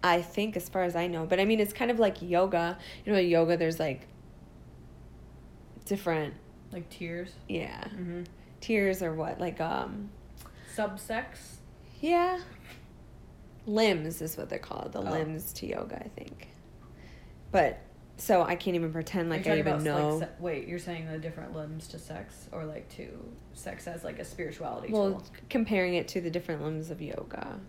[0.04, 2.78] I think, as far as I know, but I mean, it's kind of like yoga.
[3.04, 3.56] You know, yoga.
[3.56, 4.06] There's like
[5.84, 6.34] different,
[6.72, 7.32] Like tears.
[7.48, 8.22] yeah, Mm-hmm.
[8.60, 10.10] tiers or what, like um,
[10.76, 11.56] Subsex.
[12.00, 12.40] yeah.
[13.66, 14.92] Limbs is what they're called.
[14.92, 15.02] The Oh.
[15.10, 16.48] limbs to yoga, I think.
[17.52, 17.78] But
[18.16, 20.16] so I can't even pretend like I even about, know.
[20.16, 23.08] Like, wait, you're saying the different limbs to sex, or like to
[23.54, 25.24] sex as like a spirituality well, tool?
[25.48, 27.60] comparing it to the different limbs of yoga.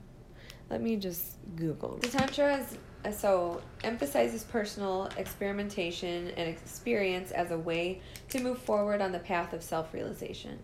[0.74, 1.98] Let me just Google.
[1.98, 8.58] The tantra is uh, so emphasizes personal experimentation and experience as a way to move
[8.58, 10.58] forward on the path of self-realization.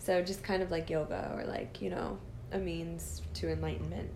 [0.00, 2.18] So just kind of like yoga, or like you know,
[2.52, 4.10] a means to enlightenment.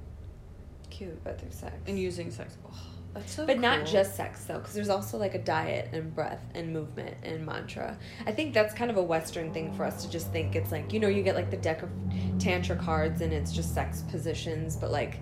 [0.90, 1.74] Cute, but through sex.
[1.86, 2.58] And using sex.
[2.70, 2.76] Oh,
[3.18, 3.46] that's so.
[3.46, 7.16] but not just sex though because there's also like a diet and breath and movement
[7.22, 10.54] and mantra i think that's kind of a western thing for us to just think
[10.54, 11.90] it's like you know you get like the deck of
[12.38, 15.18] tantra cards and it's just sex positions but like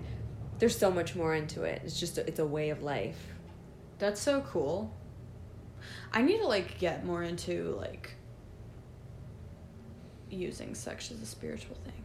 [0.59, 3.27] there's so much more into it it's just a, it's a way of life
[3.99, 4.93] That's so cool.
[6.13, 8.15] I need to like get more into like
[10.29, 12.03] using sex as a spiritual thing.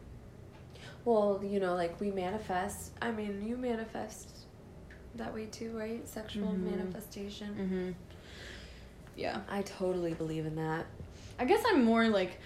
[1.04, 4.46] well you know like we manifest i mean you manifest
[5.16, 6.70] that way too right sexual Mhm.
[6.70, 7.90] manifestation Mm-hmm.
[9.16, 9.40] Yeah.
[9.48, 10.86] i totally believe in that
[11.38, 12.38] I guess I'm more like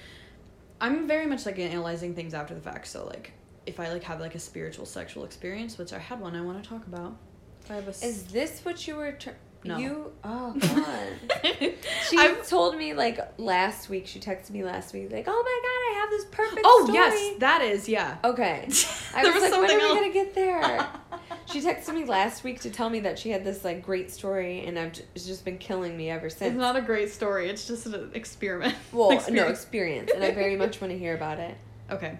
[0.80, 2.86] I'm very much like analyzing things after the fact.
[2.86, 3.32] So like
[3.66, 6.62] if I like have like a spiritual sexual experience, which I had one I want
[6.62, 7.16] to talk about.
[7.64, 9.30] If I have a s- is this what you were tr-
[9.64, 9.76] No.
[9.76, 11.72] you oh god
[12.08, 14.06] She I'm- told me like last week.
[14.06, 16.94] She texted me last week, like, "Oh my god, I have this perfect." Oh story."
[16.98, 18.16] yes, that is yeah.
[18.24, 18.68] Okay.
[19.14, 19.94] I There was, was like, when something are we else.
[19.98, 20.88] gonna get there?
[21.46, 24.64] she texted me last week to tell me that she had this like great story,
[24.66, 26.52] and I've j- it's just been killing me ever since.
[26.52, 27.48] It's not a great story.
[27.48, 28.74] It's just an experiment.
[28.92, 29.50] well, no Experience.
[29.58, 31.56] experience, and I very much want to hear about it.
[31.90, 32.18] Okay.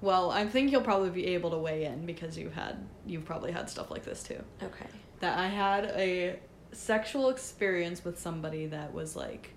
[0.00, 3.52] Well, I think you'll probably be able to weigh in because you've had you've probably
[3.52, 4.42] had stuff like this too.
[4.62, 4.86] Okay.
[5.20, 6.38] That I had a
[6.72, 9.53] sexual experience with somebody that was like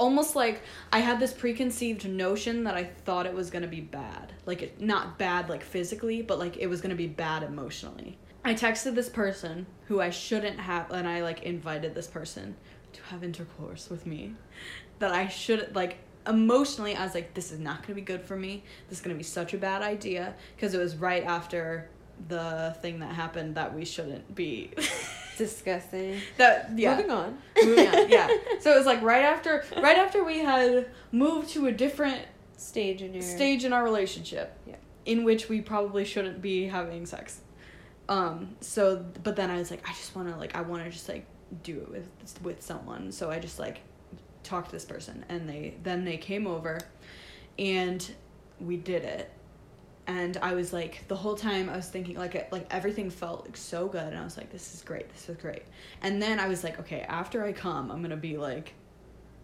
[0.00, 3.82] almost like I had this preconceived notion that I thought it was going to be
[3.82, 4.32] bad.
[4.46, 8.18] Like it, not bad like physically, but like it was going to be bad emotionally.
[8.42, 12.56] I texted this person who I shouldn't have and I like invited this person
[12.94, 14.34] to have intercourse with me
[14.98, 18.22] that I should like emotionally I was like this is not going to be good
[18.22, 18.64] for me.
[18.88, 21.90] This is going to be such a bad idea because it was right after
[22.28, 24.72] the thing that happened that we shouldn't be
[25.38, 26.20] Disgusting.
[26.36, 27.38] that yeah Moving on.
[27.62, 28.28] Moving on, yeah
[28.60, 32.20] so it was like right after right after we had moved to a different
[32.56, 34.74] Stage in your stage in our relationship Yeah.
[35.06, 37.40] in which we probably shouldn't be having sex
[38.10, 40.90] um so but then i was like i just want to like i want to
[40.90, 41.24] just like
[41.62, 42.08] do it with
[42.42, 43.80] with someone so i just like
[44.42, 46.78] talked to this person and they then they came over
[47.58, 48.12] and
[48.60, 49.30] we did it
[50.10, 53.56] and i was like the whole time i was thinking like like everything felt like
[53.56, 55.62] so good and i was like this is great this is great.
[56.02, 58.74] And then i was like okay after i come i'm gonna be like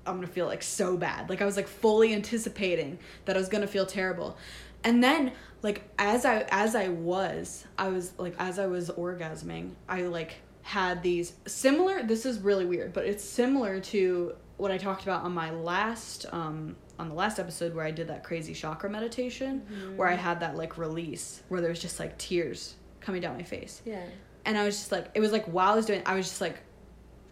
[0.06, 1.28] i'm gonna feel like so bad.
[1.28, 4.36] Like i was like fully anticipating that i was gonna feel terrible.
[4.84, 9.72] And then like as i as i was i was like as i was orgasming
[9.88, 14.78] i like had these similar this is really weird but it's similar to what i
[14.78, 18.54] talked about on my last um on the last episode where i did that crazy
[18.54, 19.96] chakra meditation mm-hmm.
[19.96, 23.42] where i had that like release where there was just like tears coming down my
[23.44, 24.02] face Yeah.
[24.44, 26.40] and I was just like, it was like while I was doing, I was just
[26.40, 26.58] like,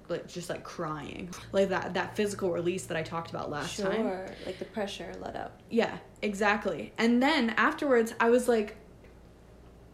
[0.09, 3.91] like just like crying, like that that physical release that I talked about last sure.
[3.91, 4.07] time.
[4.47, 5.63] Like the pressure let up.
[5.71, 6.93] Yeah, exactly.
[6.97, 8.77] And then afterwards, I was like,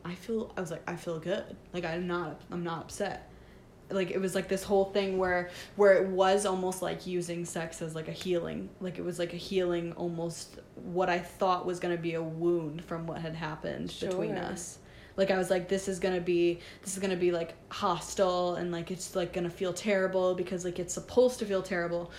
[0.04, 1.56] I feel, I was like, I feel good.
[1.72, 3.29] Like I'm not, I'm not upset.
[3.90, 7.82] Like it was like this whole thing where where it was almost like using sex
[7.82, 11.80] as like a healing, like it was like a healing almost what I thought was
[11.80, 14.78] gonna be a wound from what had happened between us.
[15.16, 18.72] Like I was like, this is gonna be this is gonna be like hostile and
[18.72, 22.10] like it's like gonna feel terrible because like it's supposed to feel terrible,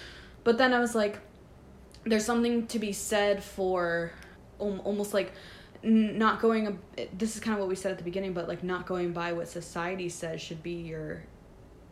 [0.44, 1.20] but then I was like,
[2.04, 4.12] there's something to be said for
[4.60, 5.34] almost like
[5.84, 6.80] not going
[7.18, 9.34] this is kind of what we said at the beginning but like not going by
[9.34, 11.24] what society says should be your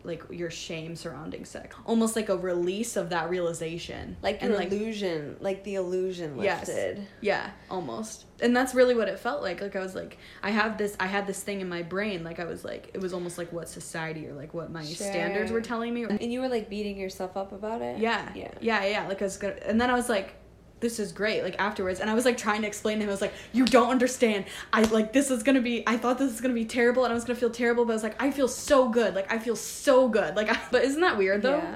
[0.09, 4.61] like your shame surrounding sex almost like a release of that realization Like and your
[4.61, 6.67] illusion, like the illusion Yes.
[6.67, 7.07] lifted.
[7.21, 10.77] yeah almost and that's really what it felt like like i was like i have
[10.77, 13.37] this i had this thing in my brain like i was like it was almost
[13.37, 16.69] like what society or like what my standards were telling me And you were like
[16.69, 17.99] beating yourself up about it?
[17.99, 18.51] yeah Yeah.
[18.61, 20.35] yeah yeah like i was gonna and then i was like
[20.79, 23.11] this is great like afterwards and i was like trying to explain to him i
[23.11, 26.39] was like you don't understand i like this is gonna be i thought this is
[26.41, 28.47] gonna be terrible and i was gonna feel terrible but i was like i feel
[28.47, 31.75] so good like i feel so good like I, but isn't that weird though Yeah.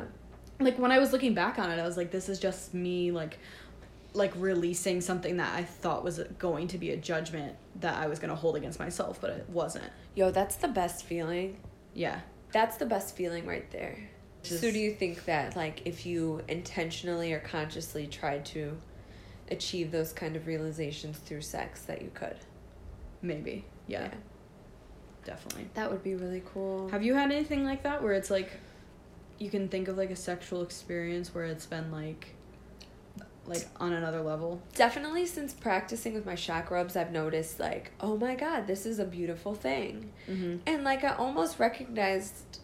[0.59, 3.11] like when I was looking back on it, I was like, this is just me
[3.11, 3.37] like
[4.13, 8.19] like releasing something that I thought was going to be a judgment that I was
[8.19, 9.85] gonna hold against myself, but it wasn't.
[10.15, 11.57] Yo, that's the best feeling.
[11.95, 12.19] Yeah.
[12.51, 13.97] That's the best feeling right there.
[14.43, 18.77] Just- so do you think that like if you intentionally or consciously tried to
[19.53, 22.37] achieve those kind of realizations through sex that you could?
[23.21, 23.65] Maybe.
[23.87, 24.09] Yeah,
[25.23, 25.69] definitely.
[25.73, 26.89] That would be really cool.
[26.89, 28.51] Have you had anything like that where it's like
[29.39, 32.35] you can think of like a sexual experience where it's been like
[33.45, 34.61] like on another level?
[34.75, 39.05] Definitely since practicing with my chakrubs, I've noticed like, oh my god, this is a
[39.05, 40.11] beautiful thing.
[40.29, 40.57] Mm-hmm.
[40.65, 42.59] And like I almost recognized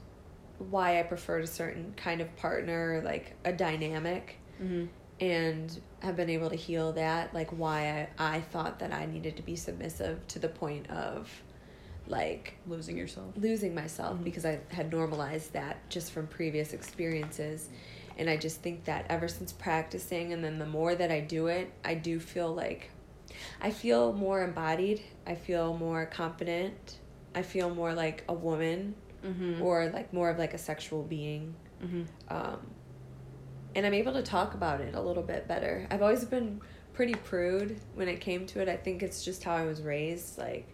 [0.58, 4.38] why I preferred a certain kind of partner, like a dynamic.
[4.62, 4.86] Mm-hmm.
[5.22, 9.36] And have been able to heal that like why I, I thought that i needed
[9.38, 11.30] to be submissive to the point of
[12.08, 13.34] like Losing yourself.
[13.38, 14.24] losing myself Mhm.
[14.24, 17.70] because i had normalized that just from previous experiences
[18.18, 21.48] and i just think that ever since practicing and then the more that i do
[21.48, 22.90] it i do feel like
[23.62, 26.98] i feel more embodied i feel more confident
[27.36, 29.62] i feel more like a woman Mm-hmm.
[29.62, 31.54] or like more of like a sexual being
[31.84, 32.04] mm-hmm.
[32.34, 32.60] um,
[33.80, 35.88] and I'm able to talk about it a little bit better.
[35.89, 36.60] I've always been
[36.92, 38.68] pretty prude when it came to it.
[38.68, 40.38] I think it's just how I was raised.
[40.38, 40.68] Like,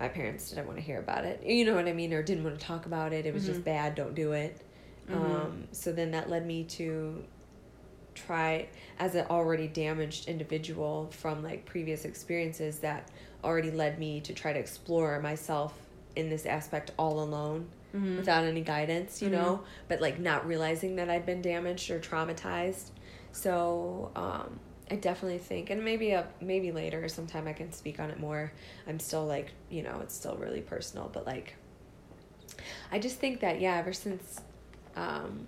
[0.00, 1.44] my parents didn't want to hear about it.
[1.46, 2.12] You know what I mean?
[2.12, 3.26] Or didn't want to talk about it.
[3.26, 3.46] It was Mhm.
[3.46, 3.94] just bad.
[3.94, 4.60] Don't do it.
[5.08, 5.14] Mhm.
[5.14, 7.22] Um, so then that led me to
[8.16, 8.66] try,
[8.98, 13.08] as an already damaged individual from like previous experiences, that
[13.44, 15.74] already led me to try to explore myself
[16.16, 18.16] in this aspect all alone Mm-hmm.
[18.16, 19.32] without any guidance, you Mhm.
[19.32, 22.90] know, but like not realizing that I'd been damaged or traumatized.
[23.32, 24.58] So um,
[24.90, 28.52] I definitely think, and maybe a maybe later sometime I can speak on it more.
[28.86, 31.54] I'm still like, you know, it's still really personal, but like,
[32.90, 34.40] I just think that yeah, ever since
[34.96, 35.46] um,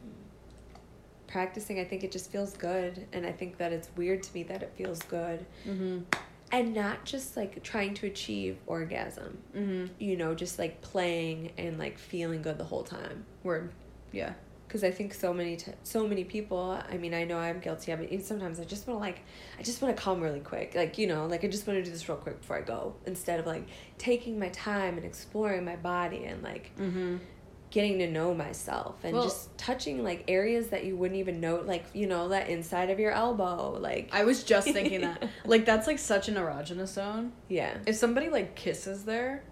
[1.26, 4.42] practicing, I think it just feels good, and I think that it's weird to me
[4.44, 5.98] that it feels good, Mm-hmm.
[6.52, 9.92] And not just like trying to achieve orgasm Mm-hmm.
[9.98, 13.24] you know, just like playing and like feeling good the whole time.
[13.42, 13.72] Word.
[14.12, 14.34] Yeah.
[14.66, 16.80] Because I think so many t- so many people.
[16.90, 18.10] I mean, I know I'm guilty of it.
[18.10, 19.20] Even sometimes I just want to like,
[19.58, 20.74] I just want to come really quick.
[20.74, 22.94] Like you know, like I just want to do this real quick before I go.
[23.06, 27.16] Instead of like taking my time and exploring my body and like Mm-hmm.
[27.74, 31.56] Getting to know myself and Well- just touching like areas that you wouldn't even know,
[31.66, 35.28] like you know that inside of your elbow, like I was just thinking that.
[35.44, 37.32] Like that's like such an erogenous zone.
[37.48, 39.42] yeah, If somebody like kisses there,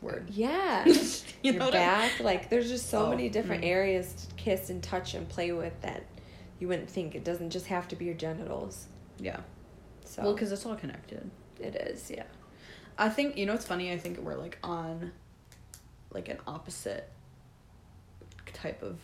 [0.00, 0.28] word.
[0.30, 0.84] yeah.
[0.86, 0.94] you
[1.42, 2.20] your know what I- back.
[2.20, 3.68] Like there's just so Oh, many different mm.
[3.68, 6.04] areas to kiss and touch and play with that
[6.60, 7.16] you wouldn't think.
[7.16, 8.86] It doesn't just have to be your genitals.
[9.18, 9.40] Yeah.
[10.04, 11.28] So Well, because it's all connected.
[11.58, 12.22] it is, yeah.
[12.96, 13.90] I think you know it's funny.
[13.92, 15.10] I think we're like on,
[16.12, 17.08] like an opposite
[18.52, 18.98] type of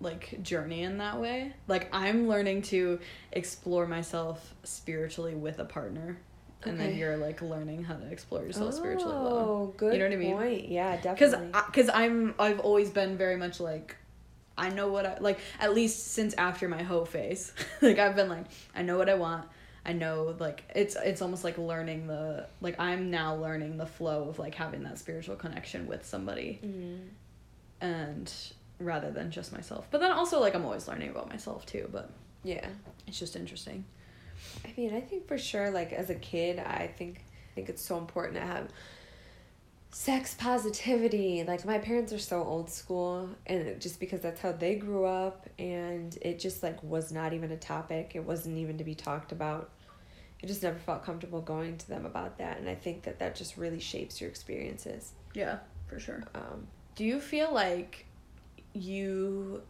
[0.00, 1.52] like journey in that way.
[1.68, 2.98] Like I'm learning to
[3.32, 6.18] explore myself spiritually with a partner,
[6.64, 9.44] and then you're like learning how to explore yourself spiritually alone.
[9.46, 9.92] Oh, good.
[9.92, 10.36] You know what I mean?
[10.36, 10.68] Point.
[10.68, 11.62] Yeah, because definitely.
[11.66, 13.96] because I'm I've always been very much like
[14.58, 18.28] I know what I like at least since after my hoe phase like I've been
[18.28, 19.46] like I know what I want
[19.88, 24.28] I know like it's it's almost like learning the like I'm now learning the flow
[24.28, 27.08] of like having that spiritual connection with somebody Mhm.
[27.80, 28.32] and
[28.80, 32.10] rather than just myself but then also like I'm always learning about myself too but
[32.42, 32.68] Yeah.
[33.06, 33.84] it's just interesting
[34.64, 37.80] I mean, I think for sure, like as a kid, I think I think it's
[37.80, 38.68] so important to have
[39.90, 41.42] sex positivity.
[41.44, 45.48] Like my parents are so old school, and just because that's how they grew up,
[45.58, 48.12] and it just like was not even a topic.
[48.14, 49.70] It wasn't even to be talked about.
[50.42, 53.34] I just never felt comfortable going to them about that, and I think that that
[53.34, 55.12] just really shapes your experiences.
[55.34, 55.58] yeah
[55.88, 58.06] for sure Um, Do you feel like
[58.72, 59.62] you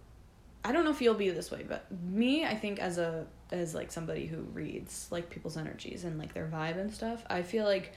[0.65, 3.73] I don't know if you'll be this way, but me, I think as a as
[3.75, 7.65] like somebody who reads like people's energies and like their vibe and stuff, I feel
[7.65, 7.93] like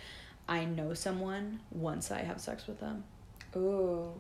[0.48, 3.04] I know someone once I have sex with them.
[3.56, 4.14] ooh,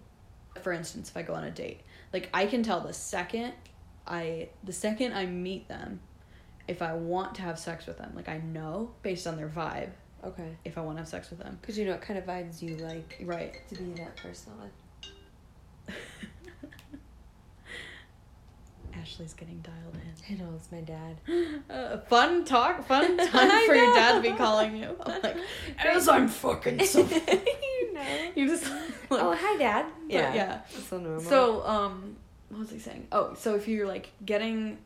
[0.61, 1.81] For instance, if I go on a date,
[2.11, 3.53] like I can tell the second
[4.07, 5.99] I the second I meet them
[6.70, 8.11] if I want to have sex with them.
[8.15, 9.89] Like I know based on their vibe
[10.24, 10.55] okay.
[10.63, 11.57] if I want to have sex with them.
[11.59, 13.55] Because you know what kind of vibes you like Right.
[13.70, 15.95] to be that person with.
[18.99, 20.36] Ashley's getting dialed in.
[20.36, 21.17] I know it's my dad.
[21.70, 24.32] Uh, fun talk, fun time for your dad to know.
[24.32, 24.95] be calling you.
[25.05, 25.38] I'm like,
[25.78, 27.01] as I'm fucking so.
[27.01, 28.32] you know.
[28.36, 28.65] you just.
[29.09, 29.86] Like, Oh hi, dad.
[30.07, 30.61] yeah, yeah.
[30.89, 31.22] So normal.
[31.22, 32.15] So, um,
[32.49, 33.07] what was I saying?
[33.11, 34.80] Oh, so if you're like getting,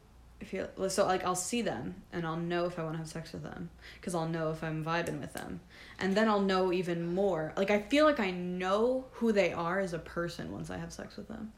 [0.44, 3.08] if you so like I'll see them and I'll know if I want to have
[3.08, 5.62] sex with them because I'll know if I'm vibing with them,
[6.00, 7.54] and then I'll know even more.
[7.56, 10.92] Like I feel like I know who they are as a person once I have
[10.92, 11.54] sex with them.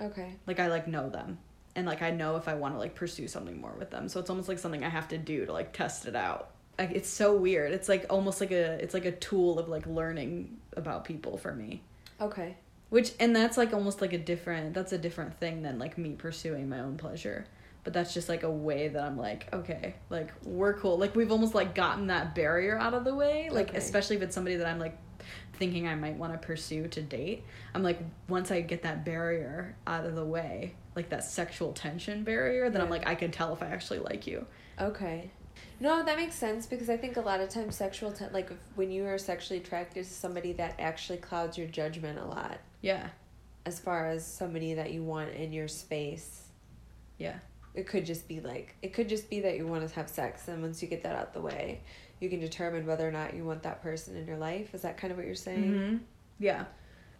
[0.00, 0.34] okay.
[0.46, 1.38] Like I like know them,
[1.74, 4.08] and like I know if I want to like pursue something more with them.
[4.08, 6.50] So it's almost like something I have to do to like test it out.
[6.78, 7.72] Like it's so weird.
[7.72, 11.52] It's like almost like a it's like a tool of like learning about people for
[11.54, 11.82] me.
[12.20, 12.56] Okay.
[12.90, 16.12] Which and that's like almost like a different that's a different thing than like me
[16.12, 17.46] pursuing my own pleasure.
[17.84, 20.96] But that's just like a way that I'm like, okay, like we're cool.
[20.98, 23.50] Like we've almost like gotten that barrier out of the way.
[23.50, 23.78] Like Okay.
[23.78, 24.96] especially if it's somebody that I'm like
[25.54, 27.44] thinking I might want to pursue to date.
[27.74, 32.24] I'm like once I get that barrier out of the way, like that sexual tension
[32.24, 34.46] barrier, then I'm like I can tell if I actually like you.
[34.80, 35.30] Okay.
[35.78, 38.90] No, that makes sense because I think a lot of times sexual te- like when
[38.90, 43.08] you are sexually attracted to somebody that actually clouds your judgment a lot Yeah.
[43.66, 46.42] as far as somebody that you want in your space.
[47.18, 47.38] Yeah.
[47.74, 50.46] It could just be like it could just be that you want to have sex
[50.48, 51.80] and once you get that out the way,
[52.20, 54.74] you can determine whether or not you want that person in your life.
[54.74, 55.80] Is that kind of what you're saying?
[55.80, 55.96] hmm
[56.38, 56.64] Yeah.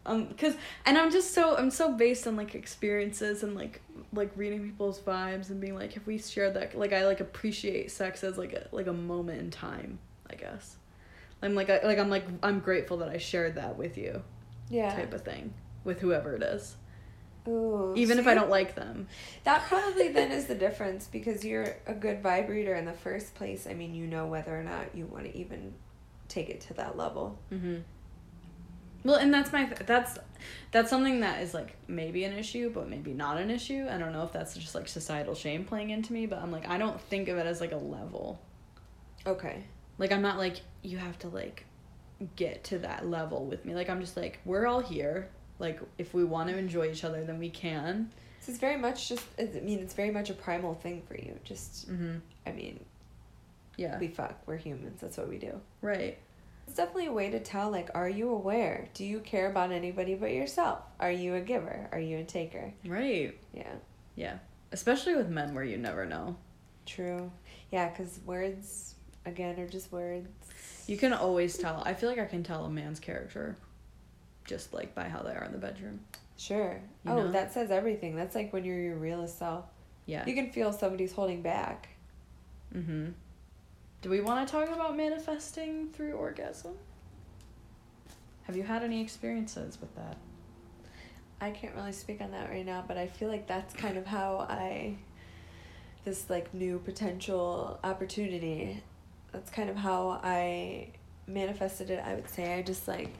[0.07, 3.81] Um, cause, and I'm just so, I'm so based on like experiences and like,
[4.13, 7.91] like reading people's vibes and being like, if we share that, like, I like appreciate
[7.91, 9.99] sex as like a, like a moment in time,
[10.31, 10.77] I guess.
[11.43, 14.23] I'm like, I, like, I'm like, I'm grateful that I shared that with you
[14.69, 14.95] Yeah.
[14.95, 16.77] type of thing with whoever it is.
[17.47, 18.27] Ooh, Even if?
[18.27, 19.07] I don't like them.
[19.45, 23.35] That probably then is the difference because you're a good vibe reader in the first
[23.35, 23.67] place.
[23.67, 25.75] I mean, you know whether or not you want to even
[26.29, 27.39] take it to that level.
[27.53, 27.81] Mm-hmm.
[29.05, 30.19] Well, and that's my that's
[30.71, 33.87] that's something that is like maybe an issue, but maybe not an issue.
[33.91, 36.67] I don't know if that's just like societal shame playing into me, but I'm like
[36.69, 38.41] I don't think of it as like a level.
[39.27, 39.65] Okay.
[39.99, 41.67] Like I'm not like you have to like
[42.37, 43.75] get to that level with me.
[43.75, 45.29] Like I'm just like we're all here.
[45.65, 48.11] Like if we want to enjoy each other, then we can.
[48.41, 51.39] So it's very much just, I mean, it's very much a primal thing for you.
[51.45, 52.17] Just, Mm-hmm.
[52.47, 52.85] I mean,
[53.79, 53.99] Yeah.
[53.99, 54.35] we fuck.
[54.47, 55.01] We're humans.
[55.01, 55.59] That's what we do.
[55.81, 56.19] Right.
[56.67, 58.89] It's definitely a way to tell, like, are you aware?
[58.93, 60.81] Do you care about anybody but yourself?
[61.01, 61.89] Are you a giver?
[61.93, 62.73] Are you a taker?
[62.87, 63.35] Right.
[63.55, 63.73] Yeah.
[64.15, 64.37] Yeah.
[64.73, 66.37] Especially with men where you never know.
[66.85, 67.31] True.
[67.73, 68.95] Yeah, because words,
[69.25, 70.29] again, are just words.
[70.87, 71.83] You can always tell.
[71.87, 73.57] I feel like I can tell a man's character
[74.45, 76.01] just like by how they are in the bedroom.
[76.37, 76.81] Sure.
[77.05, 77.33] You oh, know?
[77.33, 78.17] that says everything.
[78.17, 79.65] That's like when you're your realest self.
[80.07, 80.27] Yeah.
[80.27, 81.89] You can feel somebody's holding back.
[82.75, 83.11] Mm-hmm.
[84.03, 86.75] Do we want to talk about manifesting through orgasm?
[88.43, 90.19] Have you had any experiences with that?
[91.41, 94.07] I can't really speak on that right now, but I feel like that's kind of
[94.07, 94.97] how I
[96.05, 98.83] this like new potential opportunity.
[99.33, 100.89] That's kind of how I
[101.27, 102.03] manifested it.
[102.05, 103.11] I would say I just like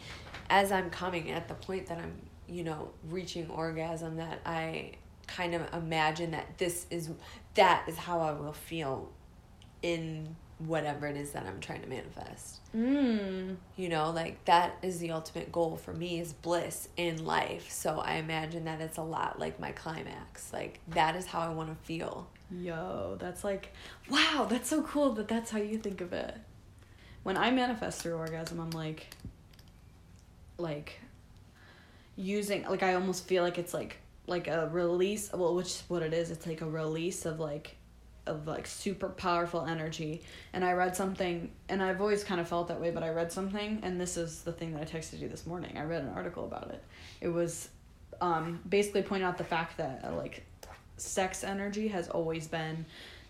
[0.51, 2.15] as I'm coming at the point that I'm,
[2.49, 4.93] you know, reaching orgasm that I
[5.27, 7.11] kind of imagine that this is
[7.55, 9.11] that is how I will feel
[9.83, 12.61] in whatever it is that I'm trying to manifest.
[12.75, 13.57] Mm.
[13.77, 17.71] You know, like that is the ultimate goal for me is bliss in life.
[17.71, 20.53] So I imagine that it's a lot like my climax.
[20.53, 22.29] Like that is how I want to feel.
[22.51, 23.73] Yo, that's like,
[24.09, 26.37] wow, that's so cool that that's how you think of it.
[27.25, 29.09] When I manifest through orgasm, I'm like,
[30.57, 31.01] like,
[32.17, 33.97] using, like, I almost feel like it's like,
[34.27, 36.31] like a release, well, which is what it is.
[36.31, 37.77] It's like a release of like,
[38.27, 40.23] of like super powerful energy.
[40.53, 43.33] And I read something, and I've always kind of felt that way, but I read
[43.33, 45.77] something, and this is the thing that I texted you this morning.
[45.77, 46.83] I read an article about it.
[47.21, 47.69] It was
[48.21, 50.45] um, basically pointing out the fact that, uh, like,
[50.97, 52.87] sex energy has always been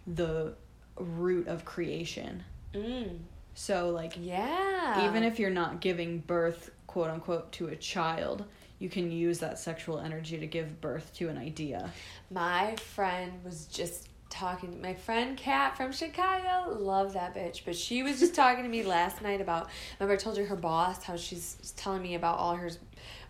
[0.06, 0.54] the
[0.96, 2.44] root of creation.
[2.74, 3.18] Mm.
[3.54, 5.08] So like Yeah.
[5.08, 8.44] even if you're not giving birth quote unquote to a child,
[8.78, 11.90] you can use that sexual energy to give birth to an idea.
[12.30, 17.76] my friend was just talking to my friend Kat from Chicago, love that bitch, but
[17.76, 19.68] she was just talking to me last night about
[20.00, 22.70] remember I told you her boss how she's telling me about all her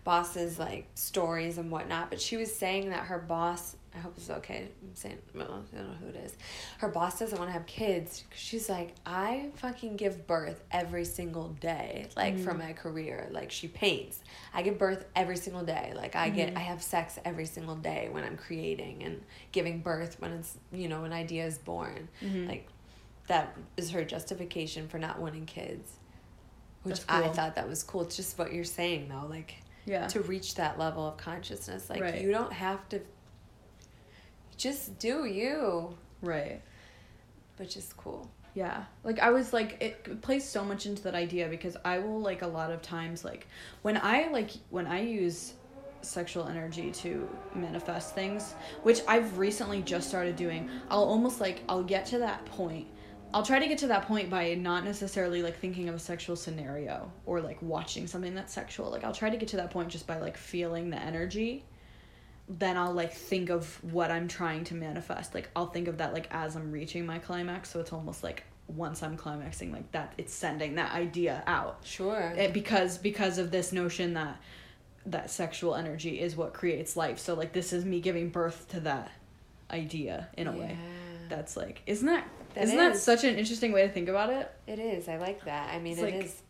[0.03, 4.29] boss's like stories and whatnot, but she was saying that her boss I hope it's
[4.29, 4.67] okay.
[4.81, 6.35] I'm saying, well, I don't know who it is.
[6.79, 8.25] Her boss doesn't want to have kids.
[8.35, 13.29] She's like, I fucking give birth every single day, like for my career.
[13.31, 14.19] Like she paints.
[14.53, 15.93] I give birth every single day.
[15.95, 19.21] Like I get, I have sex every single day when I'm creating and
[19.53, 22.09] giving birth when it's, you know, an idea is born.
[22.21, 22.47] Mm-hmm.
[22.47, 22.67] Like
[23.27, 25.89] that is her justification for not wanting kids.
[26.83, 28.01] Which That's I thought that was cool.
[28.01, 30.07] It's just what you're saying though, like Yeah.
[30.07, 31.89] to reach that level of consciousness.
[31.89, 32.21] Like Right.
[32.21, 32.99] you don't have to
[34.57, 36.61] just do you, Right.
[37.57, 38.29] which is cool.
[38.53, 38.85] Yeah.
[39.03, 42.41] Like I was like it plays so much into that idea because I will like
[42.41, 43.47] a lot of times like
[43.81, 45.53] when I like when I use
[46.01, 48.53] sexual energy to manifest things,
[48.83, 52.87] which I've recently just started doing, I'll almost like I'll get to that point.
[53.33, 56.37] I'll try to get to that point by not necessarily like thinking of a sexual
[56.37, 58.89] scenario or like watching something that's sexual.
[58.89, 61.65] Like I'll try to get to that point just by like feeling the energy
[62.47, 65.33] then I'll like think of what I'm trying to manifest.
[65.33, 67.69] Like I'll think of that like as I'm reaching my climax.
[67.71, 71.79] So it's almost like once I'm climaxing, like that it's sending that idea out.
[71.83, 72.33] Sure.
[72.37, 74.39] It, because because of this notion that
[75.07, 77.19] that sexual energy is what creates life.
[77.19, 79.11] So like this is me giving birth to that
[79.71, 80.77] idea in a way.
[81.29, 84.51] That's like isn't that, That not that such an interesting way to think about it?
[84.67, 85.07] It is.
[85.07, 85.73] I like that.
[85.73, 86.41] I mean, It's it like- is.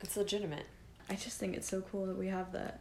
[0.00, 0.64] It's legitimate.
[1.10, 2.80] I just think it's so cool that we have that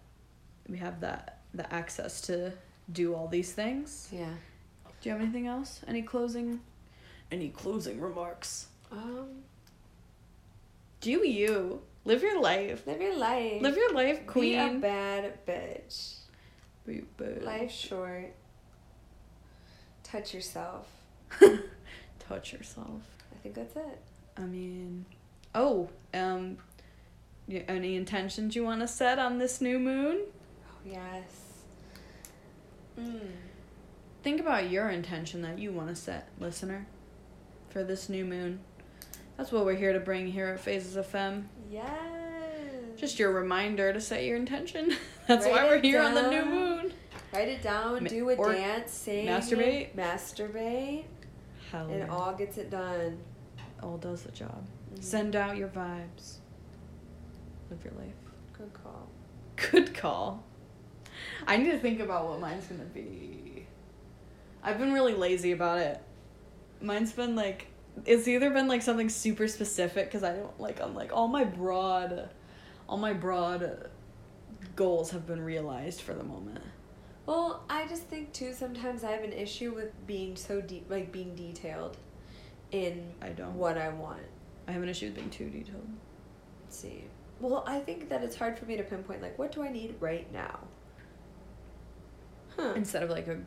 [0.67, 2.53] we have that the access to
[2.91, 4.07] do all these things.
[4.11, 4.33] Yeah.
[5.01, 5.81] Do you have anything else?
[5.87, 6.61] Any closing
[7.31, 8.67] any closing remarks?
[8.91, 9.43] Um,
[11.01, 12.87] Do you live your life?
[12.87, 13.61] live your life.
[13.61, 14.51] Live your life, queen.
[14.51, 14.79] Be a queen.
[14.79, 16.15] bad bitch.
[16.85, 17.43] Be bad.
[17.43, 18.33] Life short.
[20.03, 20.87] Touch yourself.
[22.19, 23.01] Touch yourself.
[23.33, 24.01] I think that's it.
[24.37, 25.05] I mean,
[25.53, 26.57] oh, um,
[27.49, 30.21] any intentions you want to set on this new moon?
[30.21, 31.46] Oh yes.
[32.99, 33.19] Mm.
[34.23, 36.87] Think about your intention that you want to set, listener,
[37.69, 38.59] for this new moon.
[39.37, 41.47] That's what we're here to bring here at Phases of Femme.
[41.71, 41.91] Yes.
[42.97, 44.95] Just your reminder to set your intention.
[45.27, 46.93] That's why we're here on the new moon.
[47.31, 48.03] Write it down.
[48.03, 48.91] Ma- do a dance.
[48.91, 49.27] Sing.
[49.27, 49.93] masturbate.
[49.95, 51.03] Masturbate.
[51.71, 53.19] Hell And all gets it done.
[53.83, 54.65] all does the job.
[54.95, 55.03] Mhm.
[55.03, 56.37] Send out your vibes.
[57.69, 58.15] Live your life.
[58.57, 59.07] Good call.
[59.71, 60.43] Good call.
[61.47, 63.65] I need to think about what mine's gonna be.
[64.61, 66.01] I've been really lazy about it.
[66.81, 67.67] Mine's been like
[68.05, 71.45] it's either been like something super specific because I don't like I'm like all my
[71.45, 72.29] broad,
[72.87, 73.89] all my broad
[74.75, 76.59] goals have been realized for the moment.
[77.25, 78.53] Well, I just think too.
[78.53, 81.97] Sometimes I have an issue with being so deep, like being detailed
[82.71, 83.53] in I don't.
[83.55, 84.21] what I want.
[84.67, 85.87] I have an issue with being too detailed.
[86.63, 87.05] Let's see.
[87.39, 89.95] Well, I think that it's hard for me to pinpoint like what do I need
[90.01, 90.59] right now.
[92.57, 92.73] Huh.
[92.75, 93.37] Instead of like a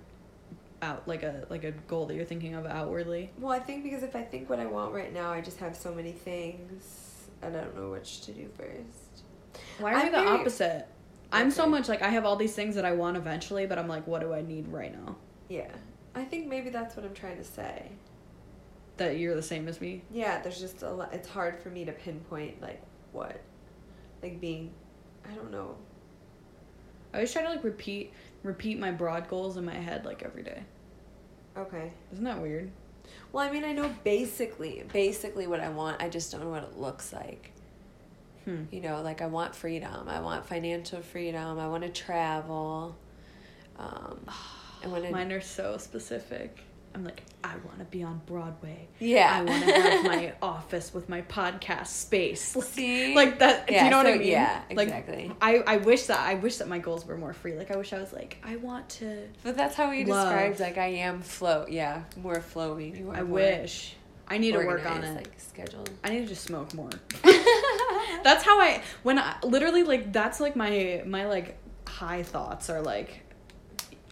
[0.82, 3.30] out like a like a goal that you're thinking of outwardly.
[3.38, 5.76] Well, I think because if I think what I want right now, I just have
[5.76, 7.28] so many things.
[7.42, 9.24] I don't know which to do first.
[9.78, 10.86] Why are we I'm the very- opposite?
[11.32, 13.86] I'm so much like I have all these things that I want eventually, but I'm
[13.86, 15.14] like, what do I need right now?
[15.48, 15.70] Yeah.
[16.14, 17.88] I think maybe that's what I'm trying to say.
[18.96, 20.02] That you're the same as me.
[20.11, 21.14] Yeah, there's just a lot.
[21.14, 22.82] It's hard for me to pinpoint like
[23.12, 23.40] what,
[24.24, 24.72] like being,
[25.24, 25.76] I don't know.
[27.14, 28.12] I always try to like repeat
[28.43, 30.62] repeat my broad goals in my head like every day.
[31.57, 31.93] Okay.
[32.12, 32.70] Isn't that weird?
[33.32, 36.03] Well, I mean, I know basically, basically what I want.
[36.03, 37.53] I just don't know what it looks like.
[38.45, 38.64] Hmm.
[38.70, 40.09] You know, like I want freedom.
[40.09, 41.59] I want financial freedom.
[41.59, 42.97] I want to travel.
[43.78, 44.20] Um,
[44.82, 45.11] I want to.
[45.11, 46.61] Mine are so specific.
[46.95, 48.88] I'm like, I want to be on Broadway.
[48.99, 49.30] Yeah.
[49.32, 52.57] I want to have my office with my podcast space.
[52.57, 53.14] Like, See.
[53.14, 53.68] like that.
[53.68, 54.26] do Yeah, you know what I mean?
[54.28, 55.32] yeah, Like, exactly.
[55.41, 57.55] I I wish that I wish that my goals were more free.
[57.55, 59.28] Like I wish I was like I want to.
[59.45, 60.28] But that's how we Love.
[60.28, 61.64] described like I am flow.
[61.68, 62.99] Yeah, more flowy.
[62.99, 63.95] You are I wish.
[64.28, 65.14] I need to work on it.
[65.16, 65.91] Like scheduled.
[66.05, 66.91] I need to just smoke more.
[68.24, 72.80] that's how I when I literally like that's like my my like high thoughts are
[72.82, 73.20] like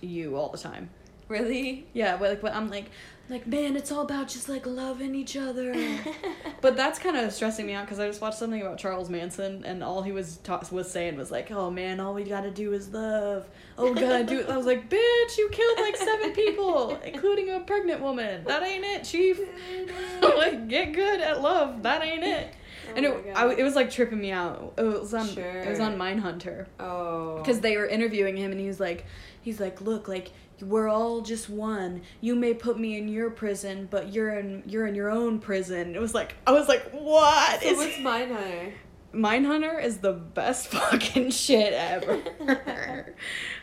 [0.01, 0.91] you all the time.
[1.29, 1.87] Really?
[1.93, 2.91] Yeah, but like but I'm like
[3.31, 5.75] like man, it's all about just like loving each other.
[6.63, 9.65] but that's kind of stressing me out because I just watched something about Charles Manson
[9.65, 12.73] and all he was ta- was saying was like, "Oh man, all we gotta do
[12.73, 13.47] is love.
[13.77, 18.01] Oh, gotta do." I was like, "Bitch, you killed like seven people, including a pregnant
[18.01, 18.45] woman.
[18.45, 19.39] That ain't it, chief.
[20.23, 21.83] like, get good at love.
[21.83, 22.55] That ain't it."
[22.89, 24.75] Oh and it, I, it was like tripping me out.
[24.79, 27.39] It was on it was on Mindhunter oh.
[27.39, 29.05] because they were interviewing him and he was like
[29.43, 32.03] he's like look like we're all just one.
[32.21, 35.95] You may put me in your prison but you're in you're in your own prison.
[35.95, 38.73] It was like i was like what So is what's Mindhunter?
[39.15, 42.23] mindhunter is the best fucking shit ever.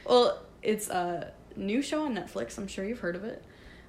[0.06, 2.58] Well it's a new show on netflix.
[2.58, 3.44] I'm sure you've heard of it.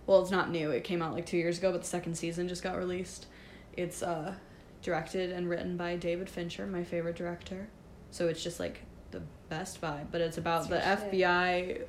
[0.07, 0.70] Well it's not new.
[0.70, 3.26] It came out like two years ago but the second season just got released.
[3.74, 4.34] It's uh
[4.82, 7.68] directed and written by david fincher my favorite director.
[8.11, 11.82] So it's just like the best vibe but it's about the That's fbi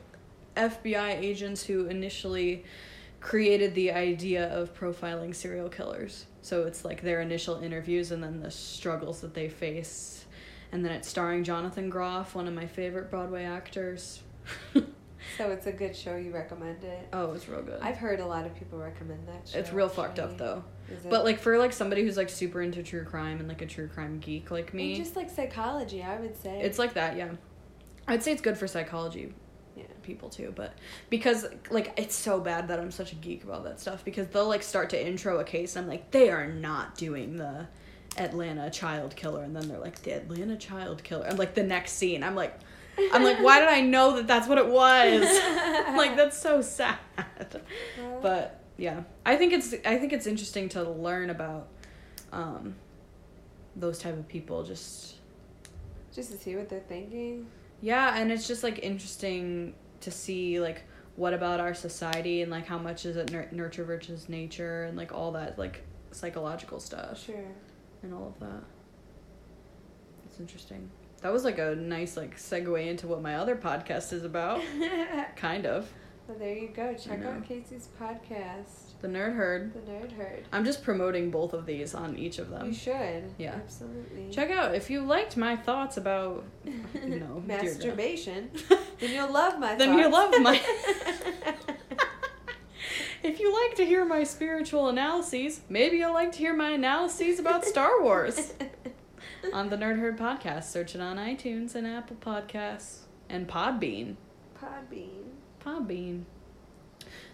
[0.58, 2.64] fbi agents who initially
[3.20, 8.39] created the idea of profiling serial killers so it's like their initial interviews and then
[8.41, 10.26] the struggles that they face
[10.72, 14.22] and then it's starring jonathan groff one of my favorite broadway actors
[15.38, 16.16] So it's a good show.
[16.16, 17.08] You recommend it.
[17.12, 17.80] Oh, it's real good.
[17.82, 19.60] I've heard a lot of people recommend that show.
[19.60, 20.64] it's real fucked up though.
[21.10, 23.88] But like for like somebody who's like super into true crime and like a true
[23.88, 26.62] crime geek like And me, just like psychology, I would say.
[26.62, 27.32] it's like that, yeah.
[28.08, 29.34] I'd say it's good for psychology
[29.78, 29.86] yeah.
[30.04, 30.74] people too, but
[31.10, 34.48] because like it's so bad that I'm such a geek about that stuff because they'll
[34.48, 37.68] like start to intro a case and I'm like they are not doing the
[38.18, 41.94] Atlanta child killer and then they're like the Atlanta child killer and like the next
[41.94, 42.60] scene I'm like
[43.14, 45.22] I'm like why did I know that that's what it was
[45.96, 46.98] like that's so sad
[48.22, 51.68] but yeah I think it's I think it's interesting to learn about
[52.32, 52.76] um
[53.76, 55.18] those type of people just
[56.18, 57.46] just to see what they're thinking.
[57.82, 60.84] Yeah, and it's just like interesting to see like
[61.16, 64.96] what about our society and like how much is it nur- nurture versus nature and
[64.98, 67.36] like all that like psychological stuff Sure.
[68.04, 68.64] and all of that.
[70.26, 70.90] It's interesting.
[71.22, 74.62] That was like a nice like segue into what my other podcast is about.
[75.36, 75.90] kind of.
[76.28, 76.94] Well, there you go.
[76.94, 79.74] Check out Casey's podcast, The Nerd Herd.
[79.74, 80.43] The Nerd Herd.
[80.52, 82.68] I'm just promoting both of these on each of them.
[82.68, 83.32] you should.
[83.38, 83.54] yeah.
[83.56, 84.30] Absolutely.
[84.32, 88.50] Check out if you liked my thoughts about you know masturbation.
[89.00, 89.76] then you'll love my.
[89.76, 90.60] Then you'll love my-
[93.24, 97.39] If you like to hear my spiritual analyses, maybe you'll like to hear my analyses
[97.39, 98.54] about Star Wars
[99.54, 100.66] on the Nerd Herd podcast.
[100.66, 104.16] Search it on iTunes and Apple Podcasts and Podbean.
[104.62, 105.24] Podbean.
[105.66, 106.24] Podbean.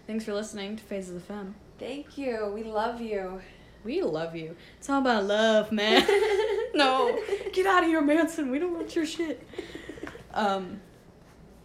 [0.06, 1.54] Thanks for listening to Phases of the Femme.
[1.78, 2.50] Thank you.
[2.54, 3.40] We love you.
[3.84, 4.56] We love you.
[4.78, 6.06] It's all about love, man.
[6.74, 7.18] no,
[7.52, 8.50] get out of here, Manson.
[8.50, 9.46] We don't want your shit.
[10.32, 10.80] Um,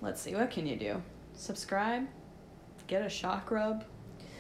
[0.01, 0.35] let's see.
[0.35, 1.01] What can you do?
[1.33, 2.07] Subscribe.
[2.87, 3.83] Get a Chakrub.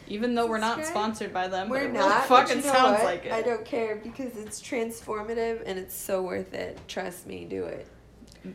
[0.07, 2.27] Even though we're not sponsored by them, but We're it not.
[2.27, 3.03] but fucking you know sounds what?
[3.03, 3.31] like it.
[3.31, 6.79] I don't care because it's transformative and it's so worth it.
[6.87, 7.45] Trust me.
[7.45, 7.87] Do it.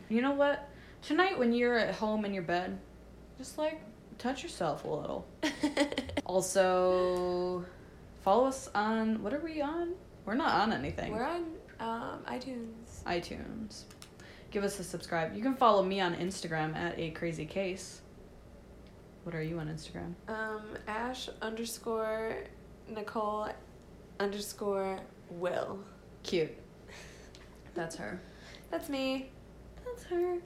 [0.09, 0.67] You know what?
[1.01, 2.77] Tonight, when you're at home in your bed,
[3.37, 3.81] just like
[4.17, 5.27] touch yourself a little.
[6.25, 7.63] Also,
[8.23, 9.93] follow us on what are we on?
[10.25, 11.13] We're not on anything.
[11.13, 11.45] We're on
[11.79, 13.03] um, iTunes.
[13.05, 13.83] iTunes.
[14.49, 15.35] Give us a subscribe.
[15.35, 18.01] You can follow me on Instagram at a crazy case.
[19.23, 20.13] What are you on Instagram?
[20.27, 22.37] Um, Ash underscore
[22.89, 23.49] Nicole
[24.19, 24.99] underscore
[25.29, 25.79] Will.
[26.23, 26.57] Cute.
[27.75, 28.19] That's her.
[28.71, 29.29] That's me.
[29.85, 30.37] That's her.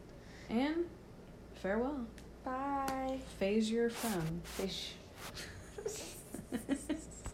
[0.49, 0.85] And
[1.61, 2.05] farewell.
[2.49, 3.19] Bye.
[3.37, 4.41] Phase your phone.
[4.43, 4.93] Phase.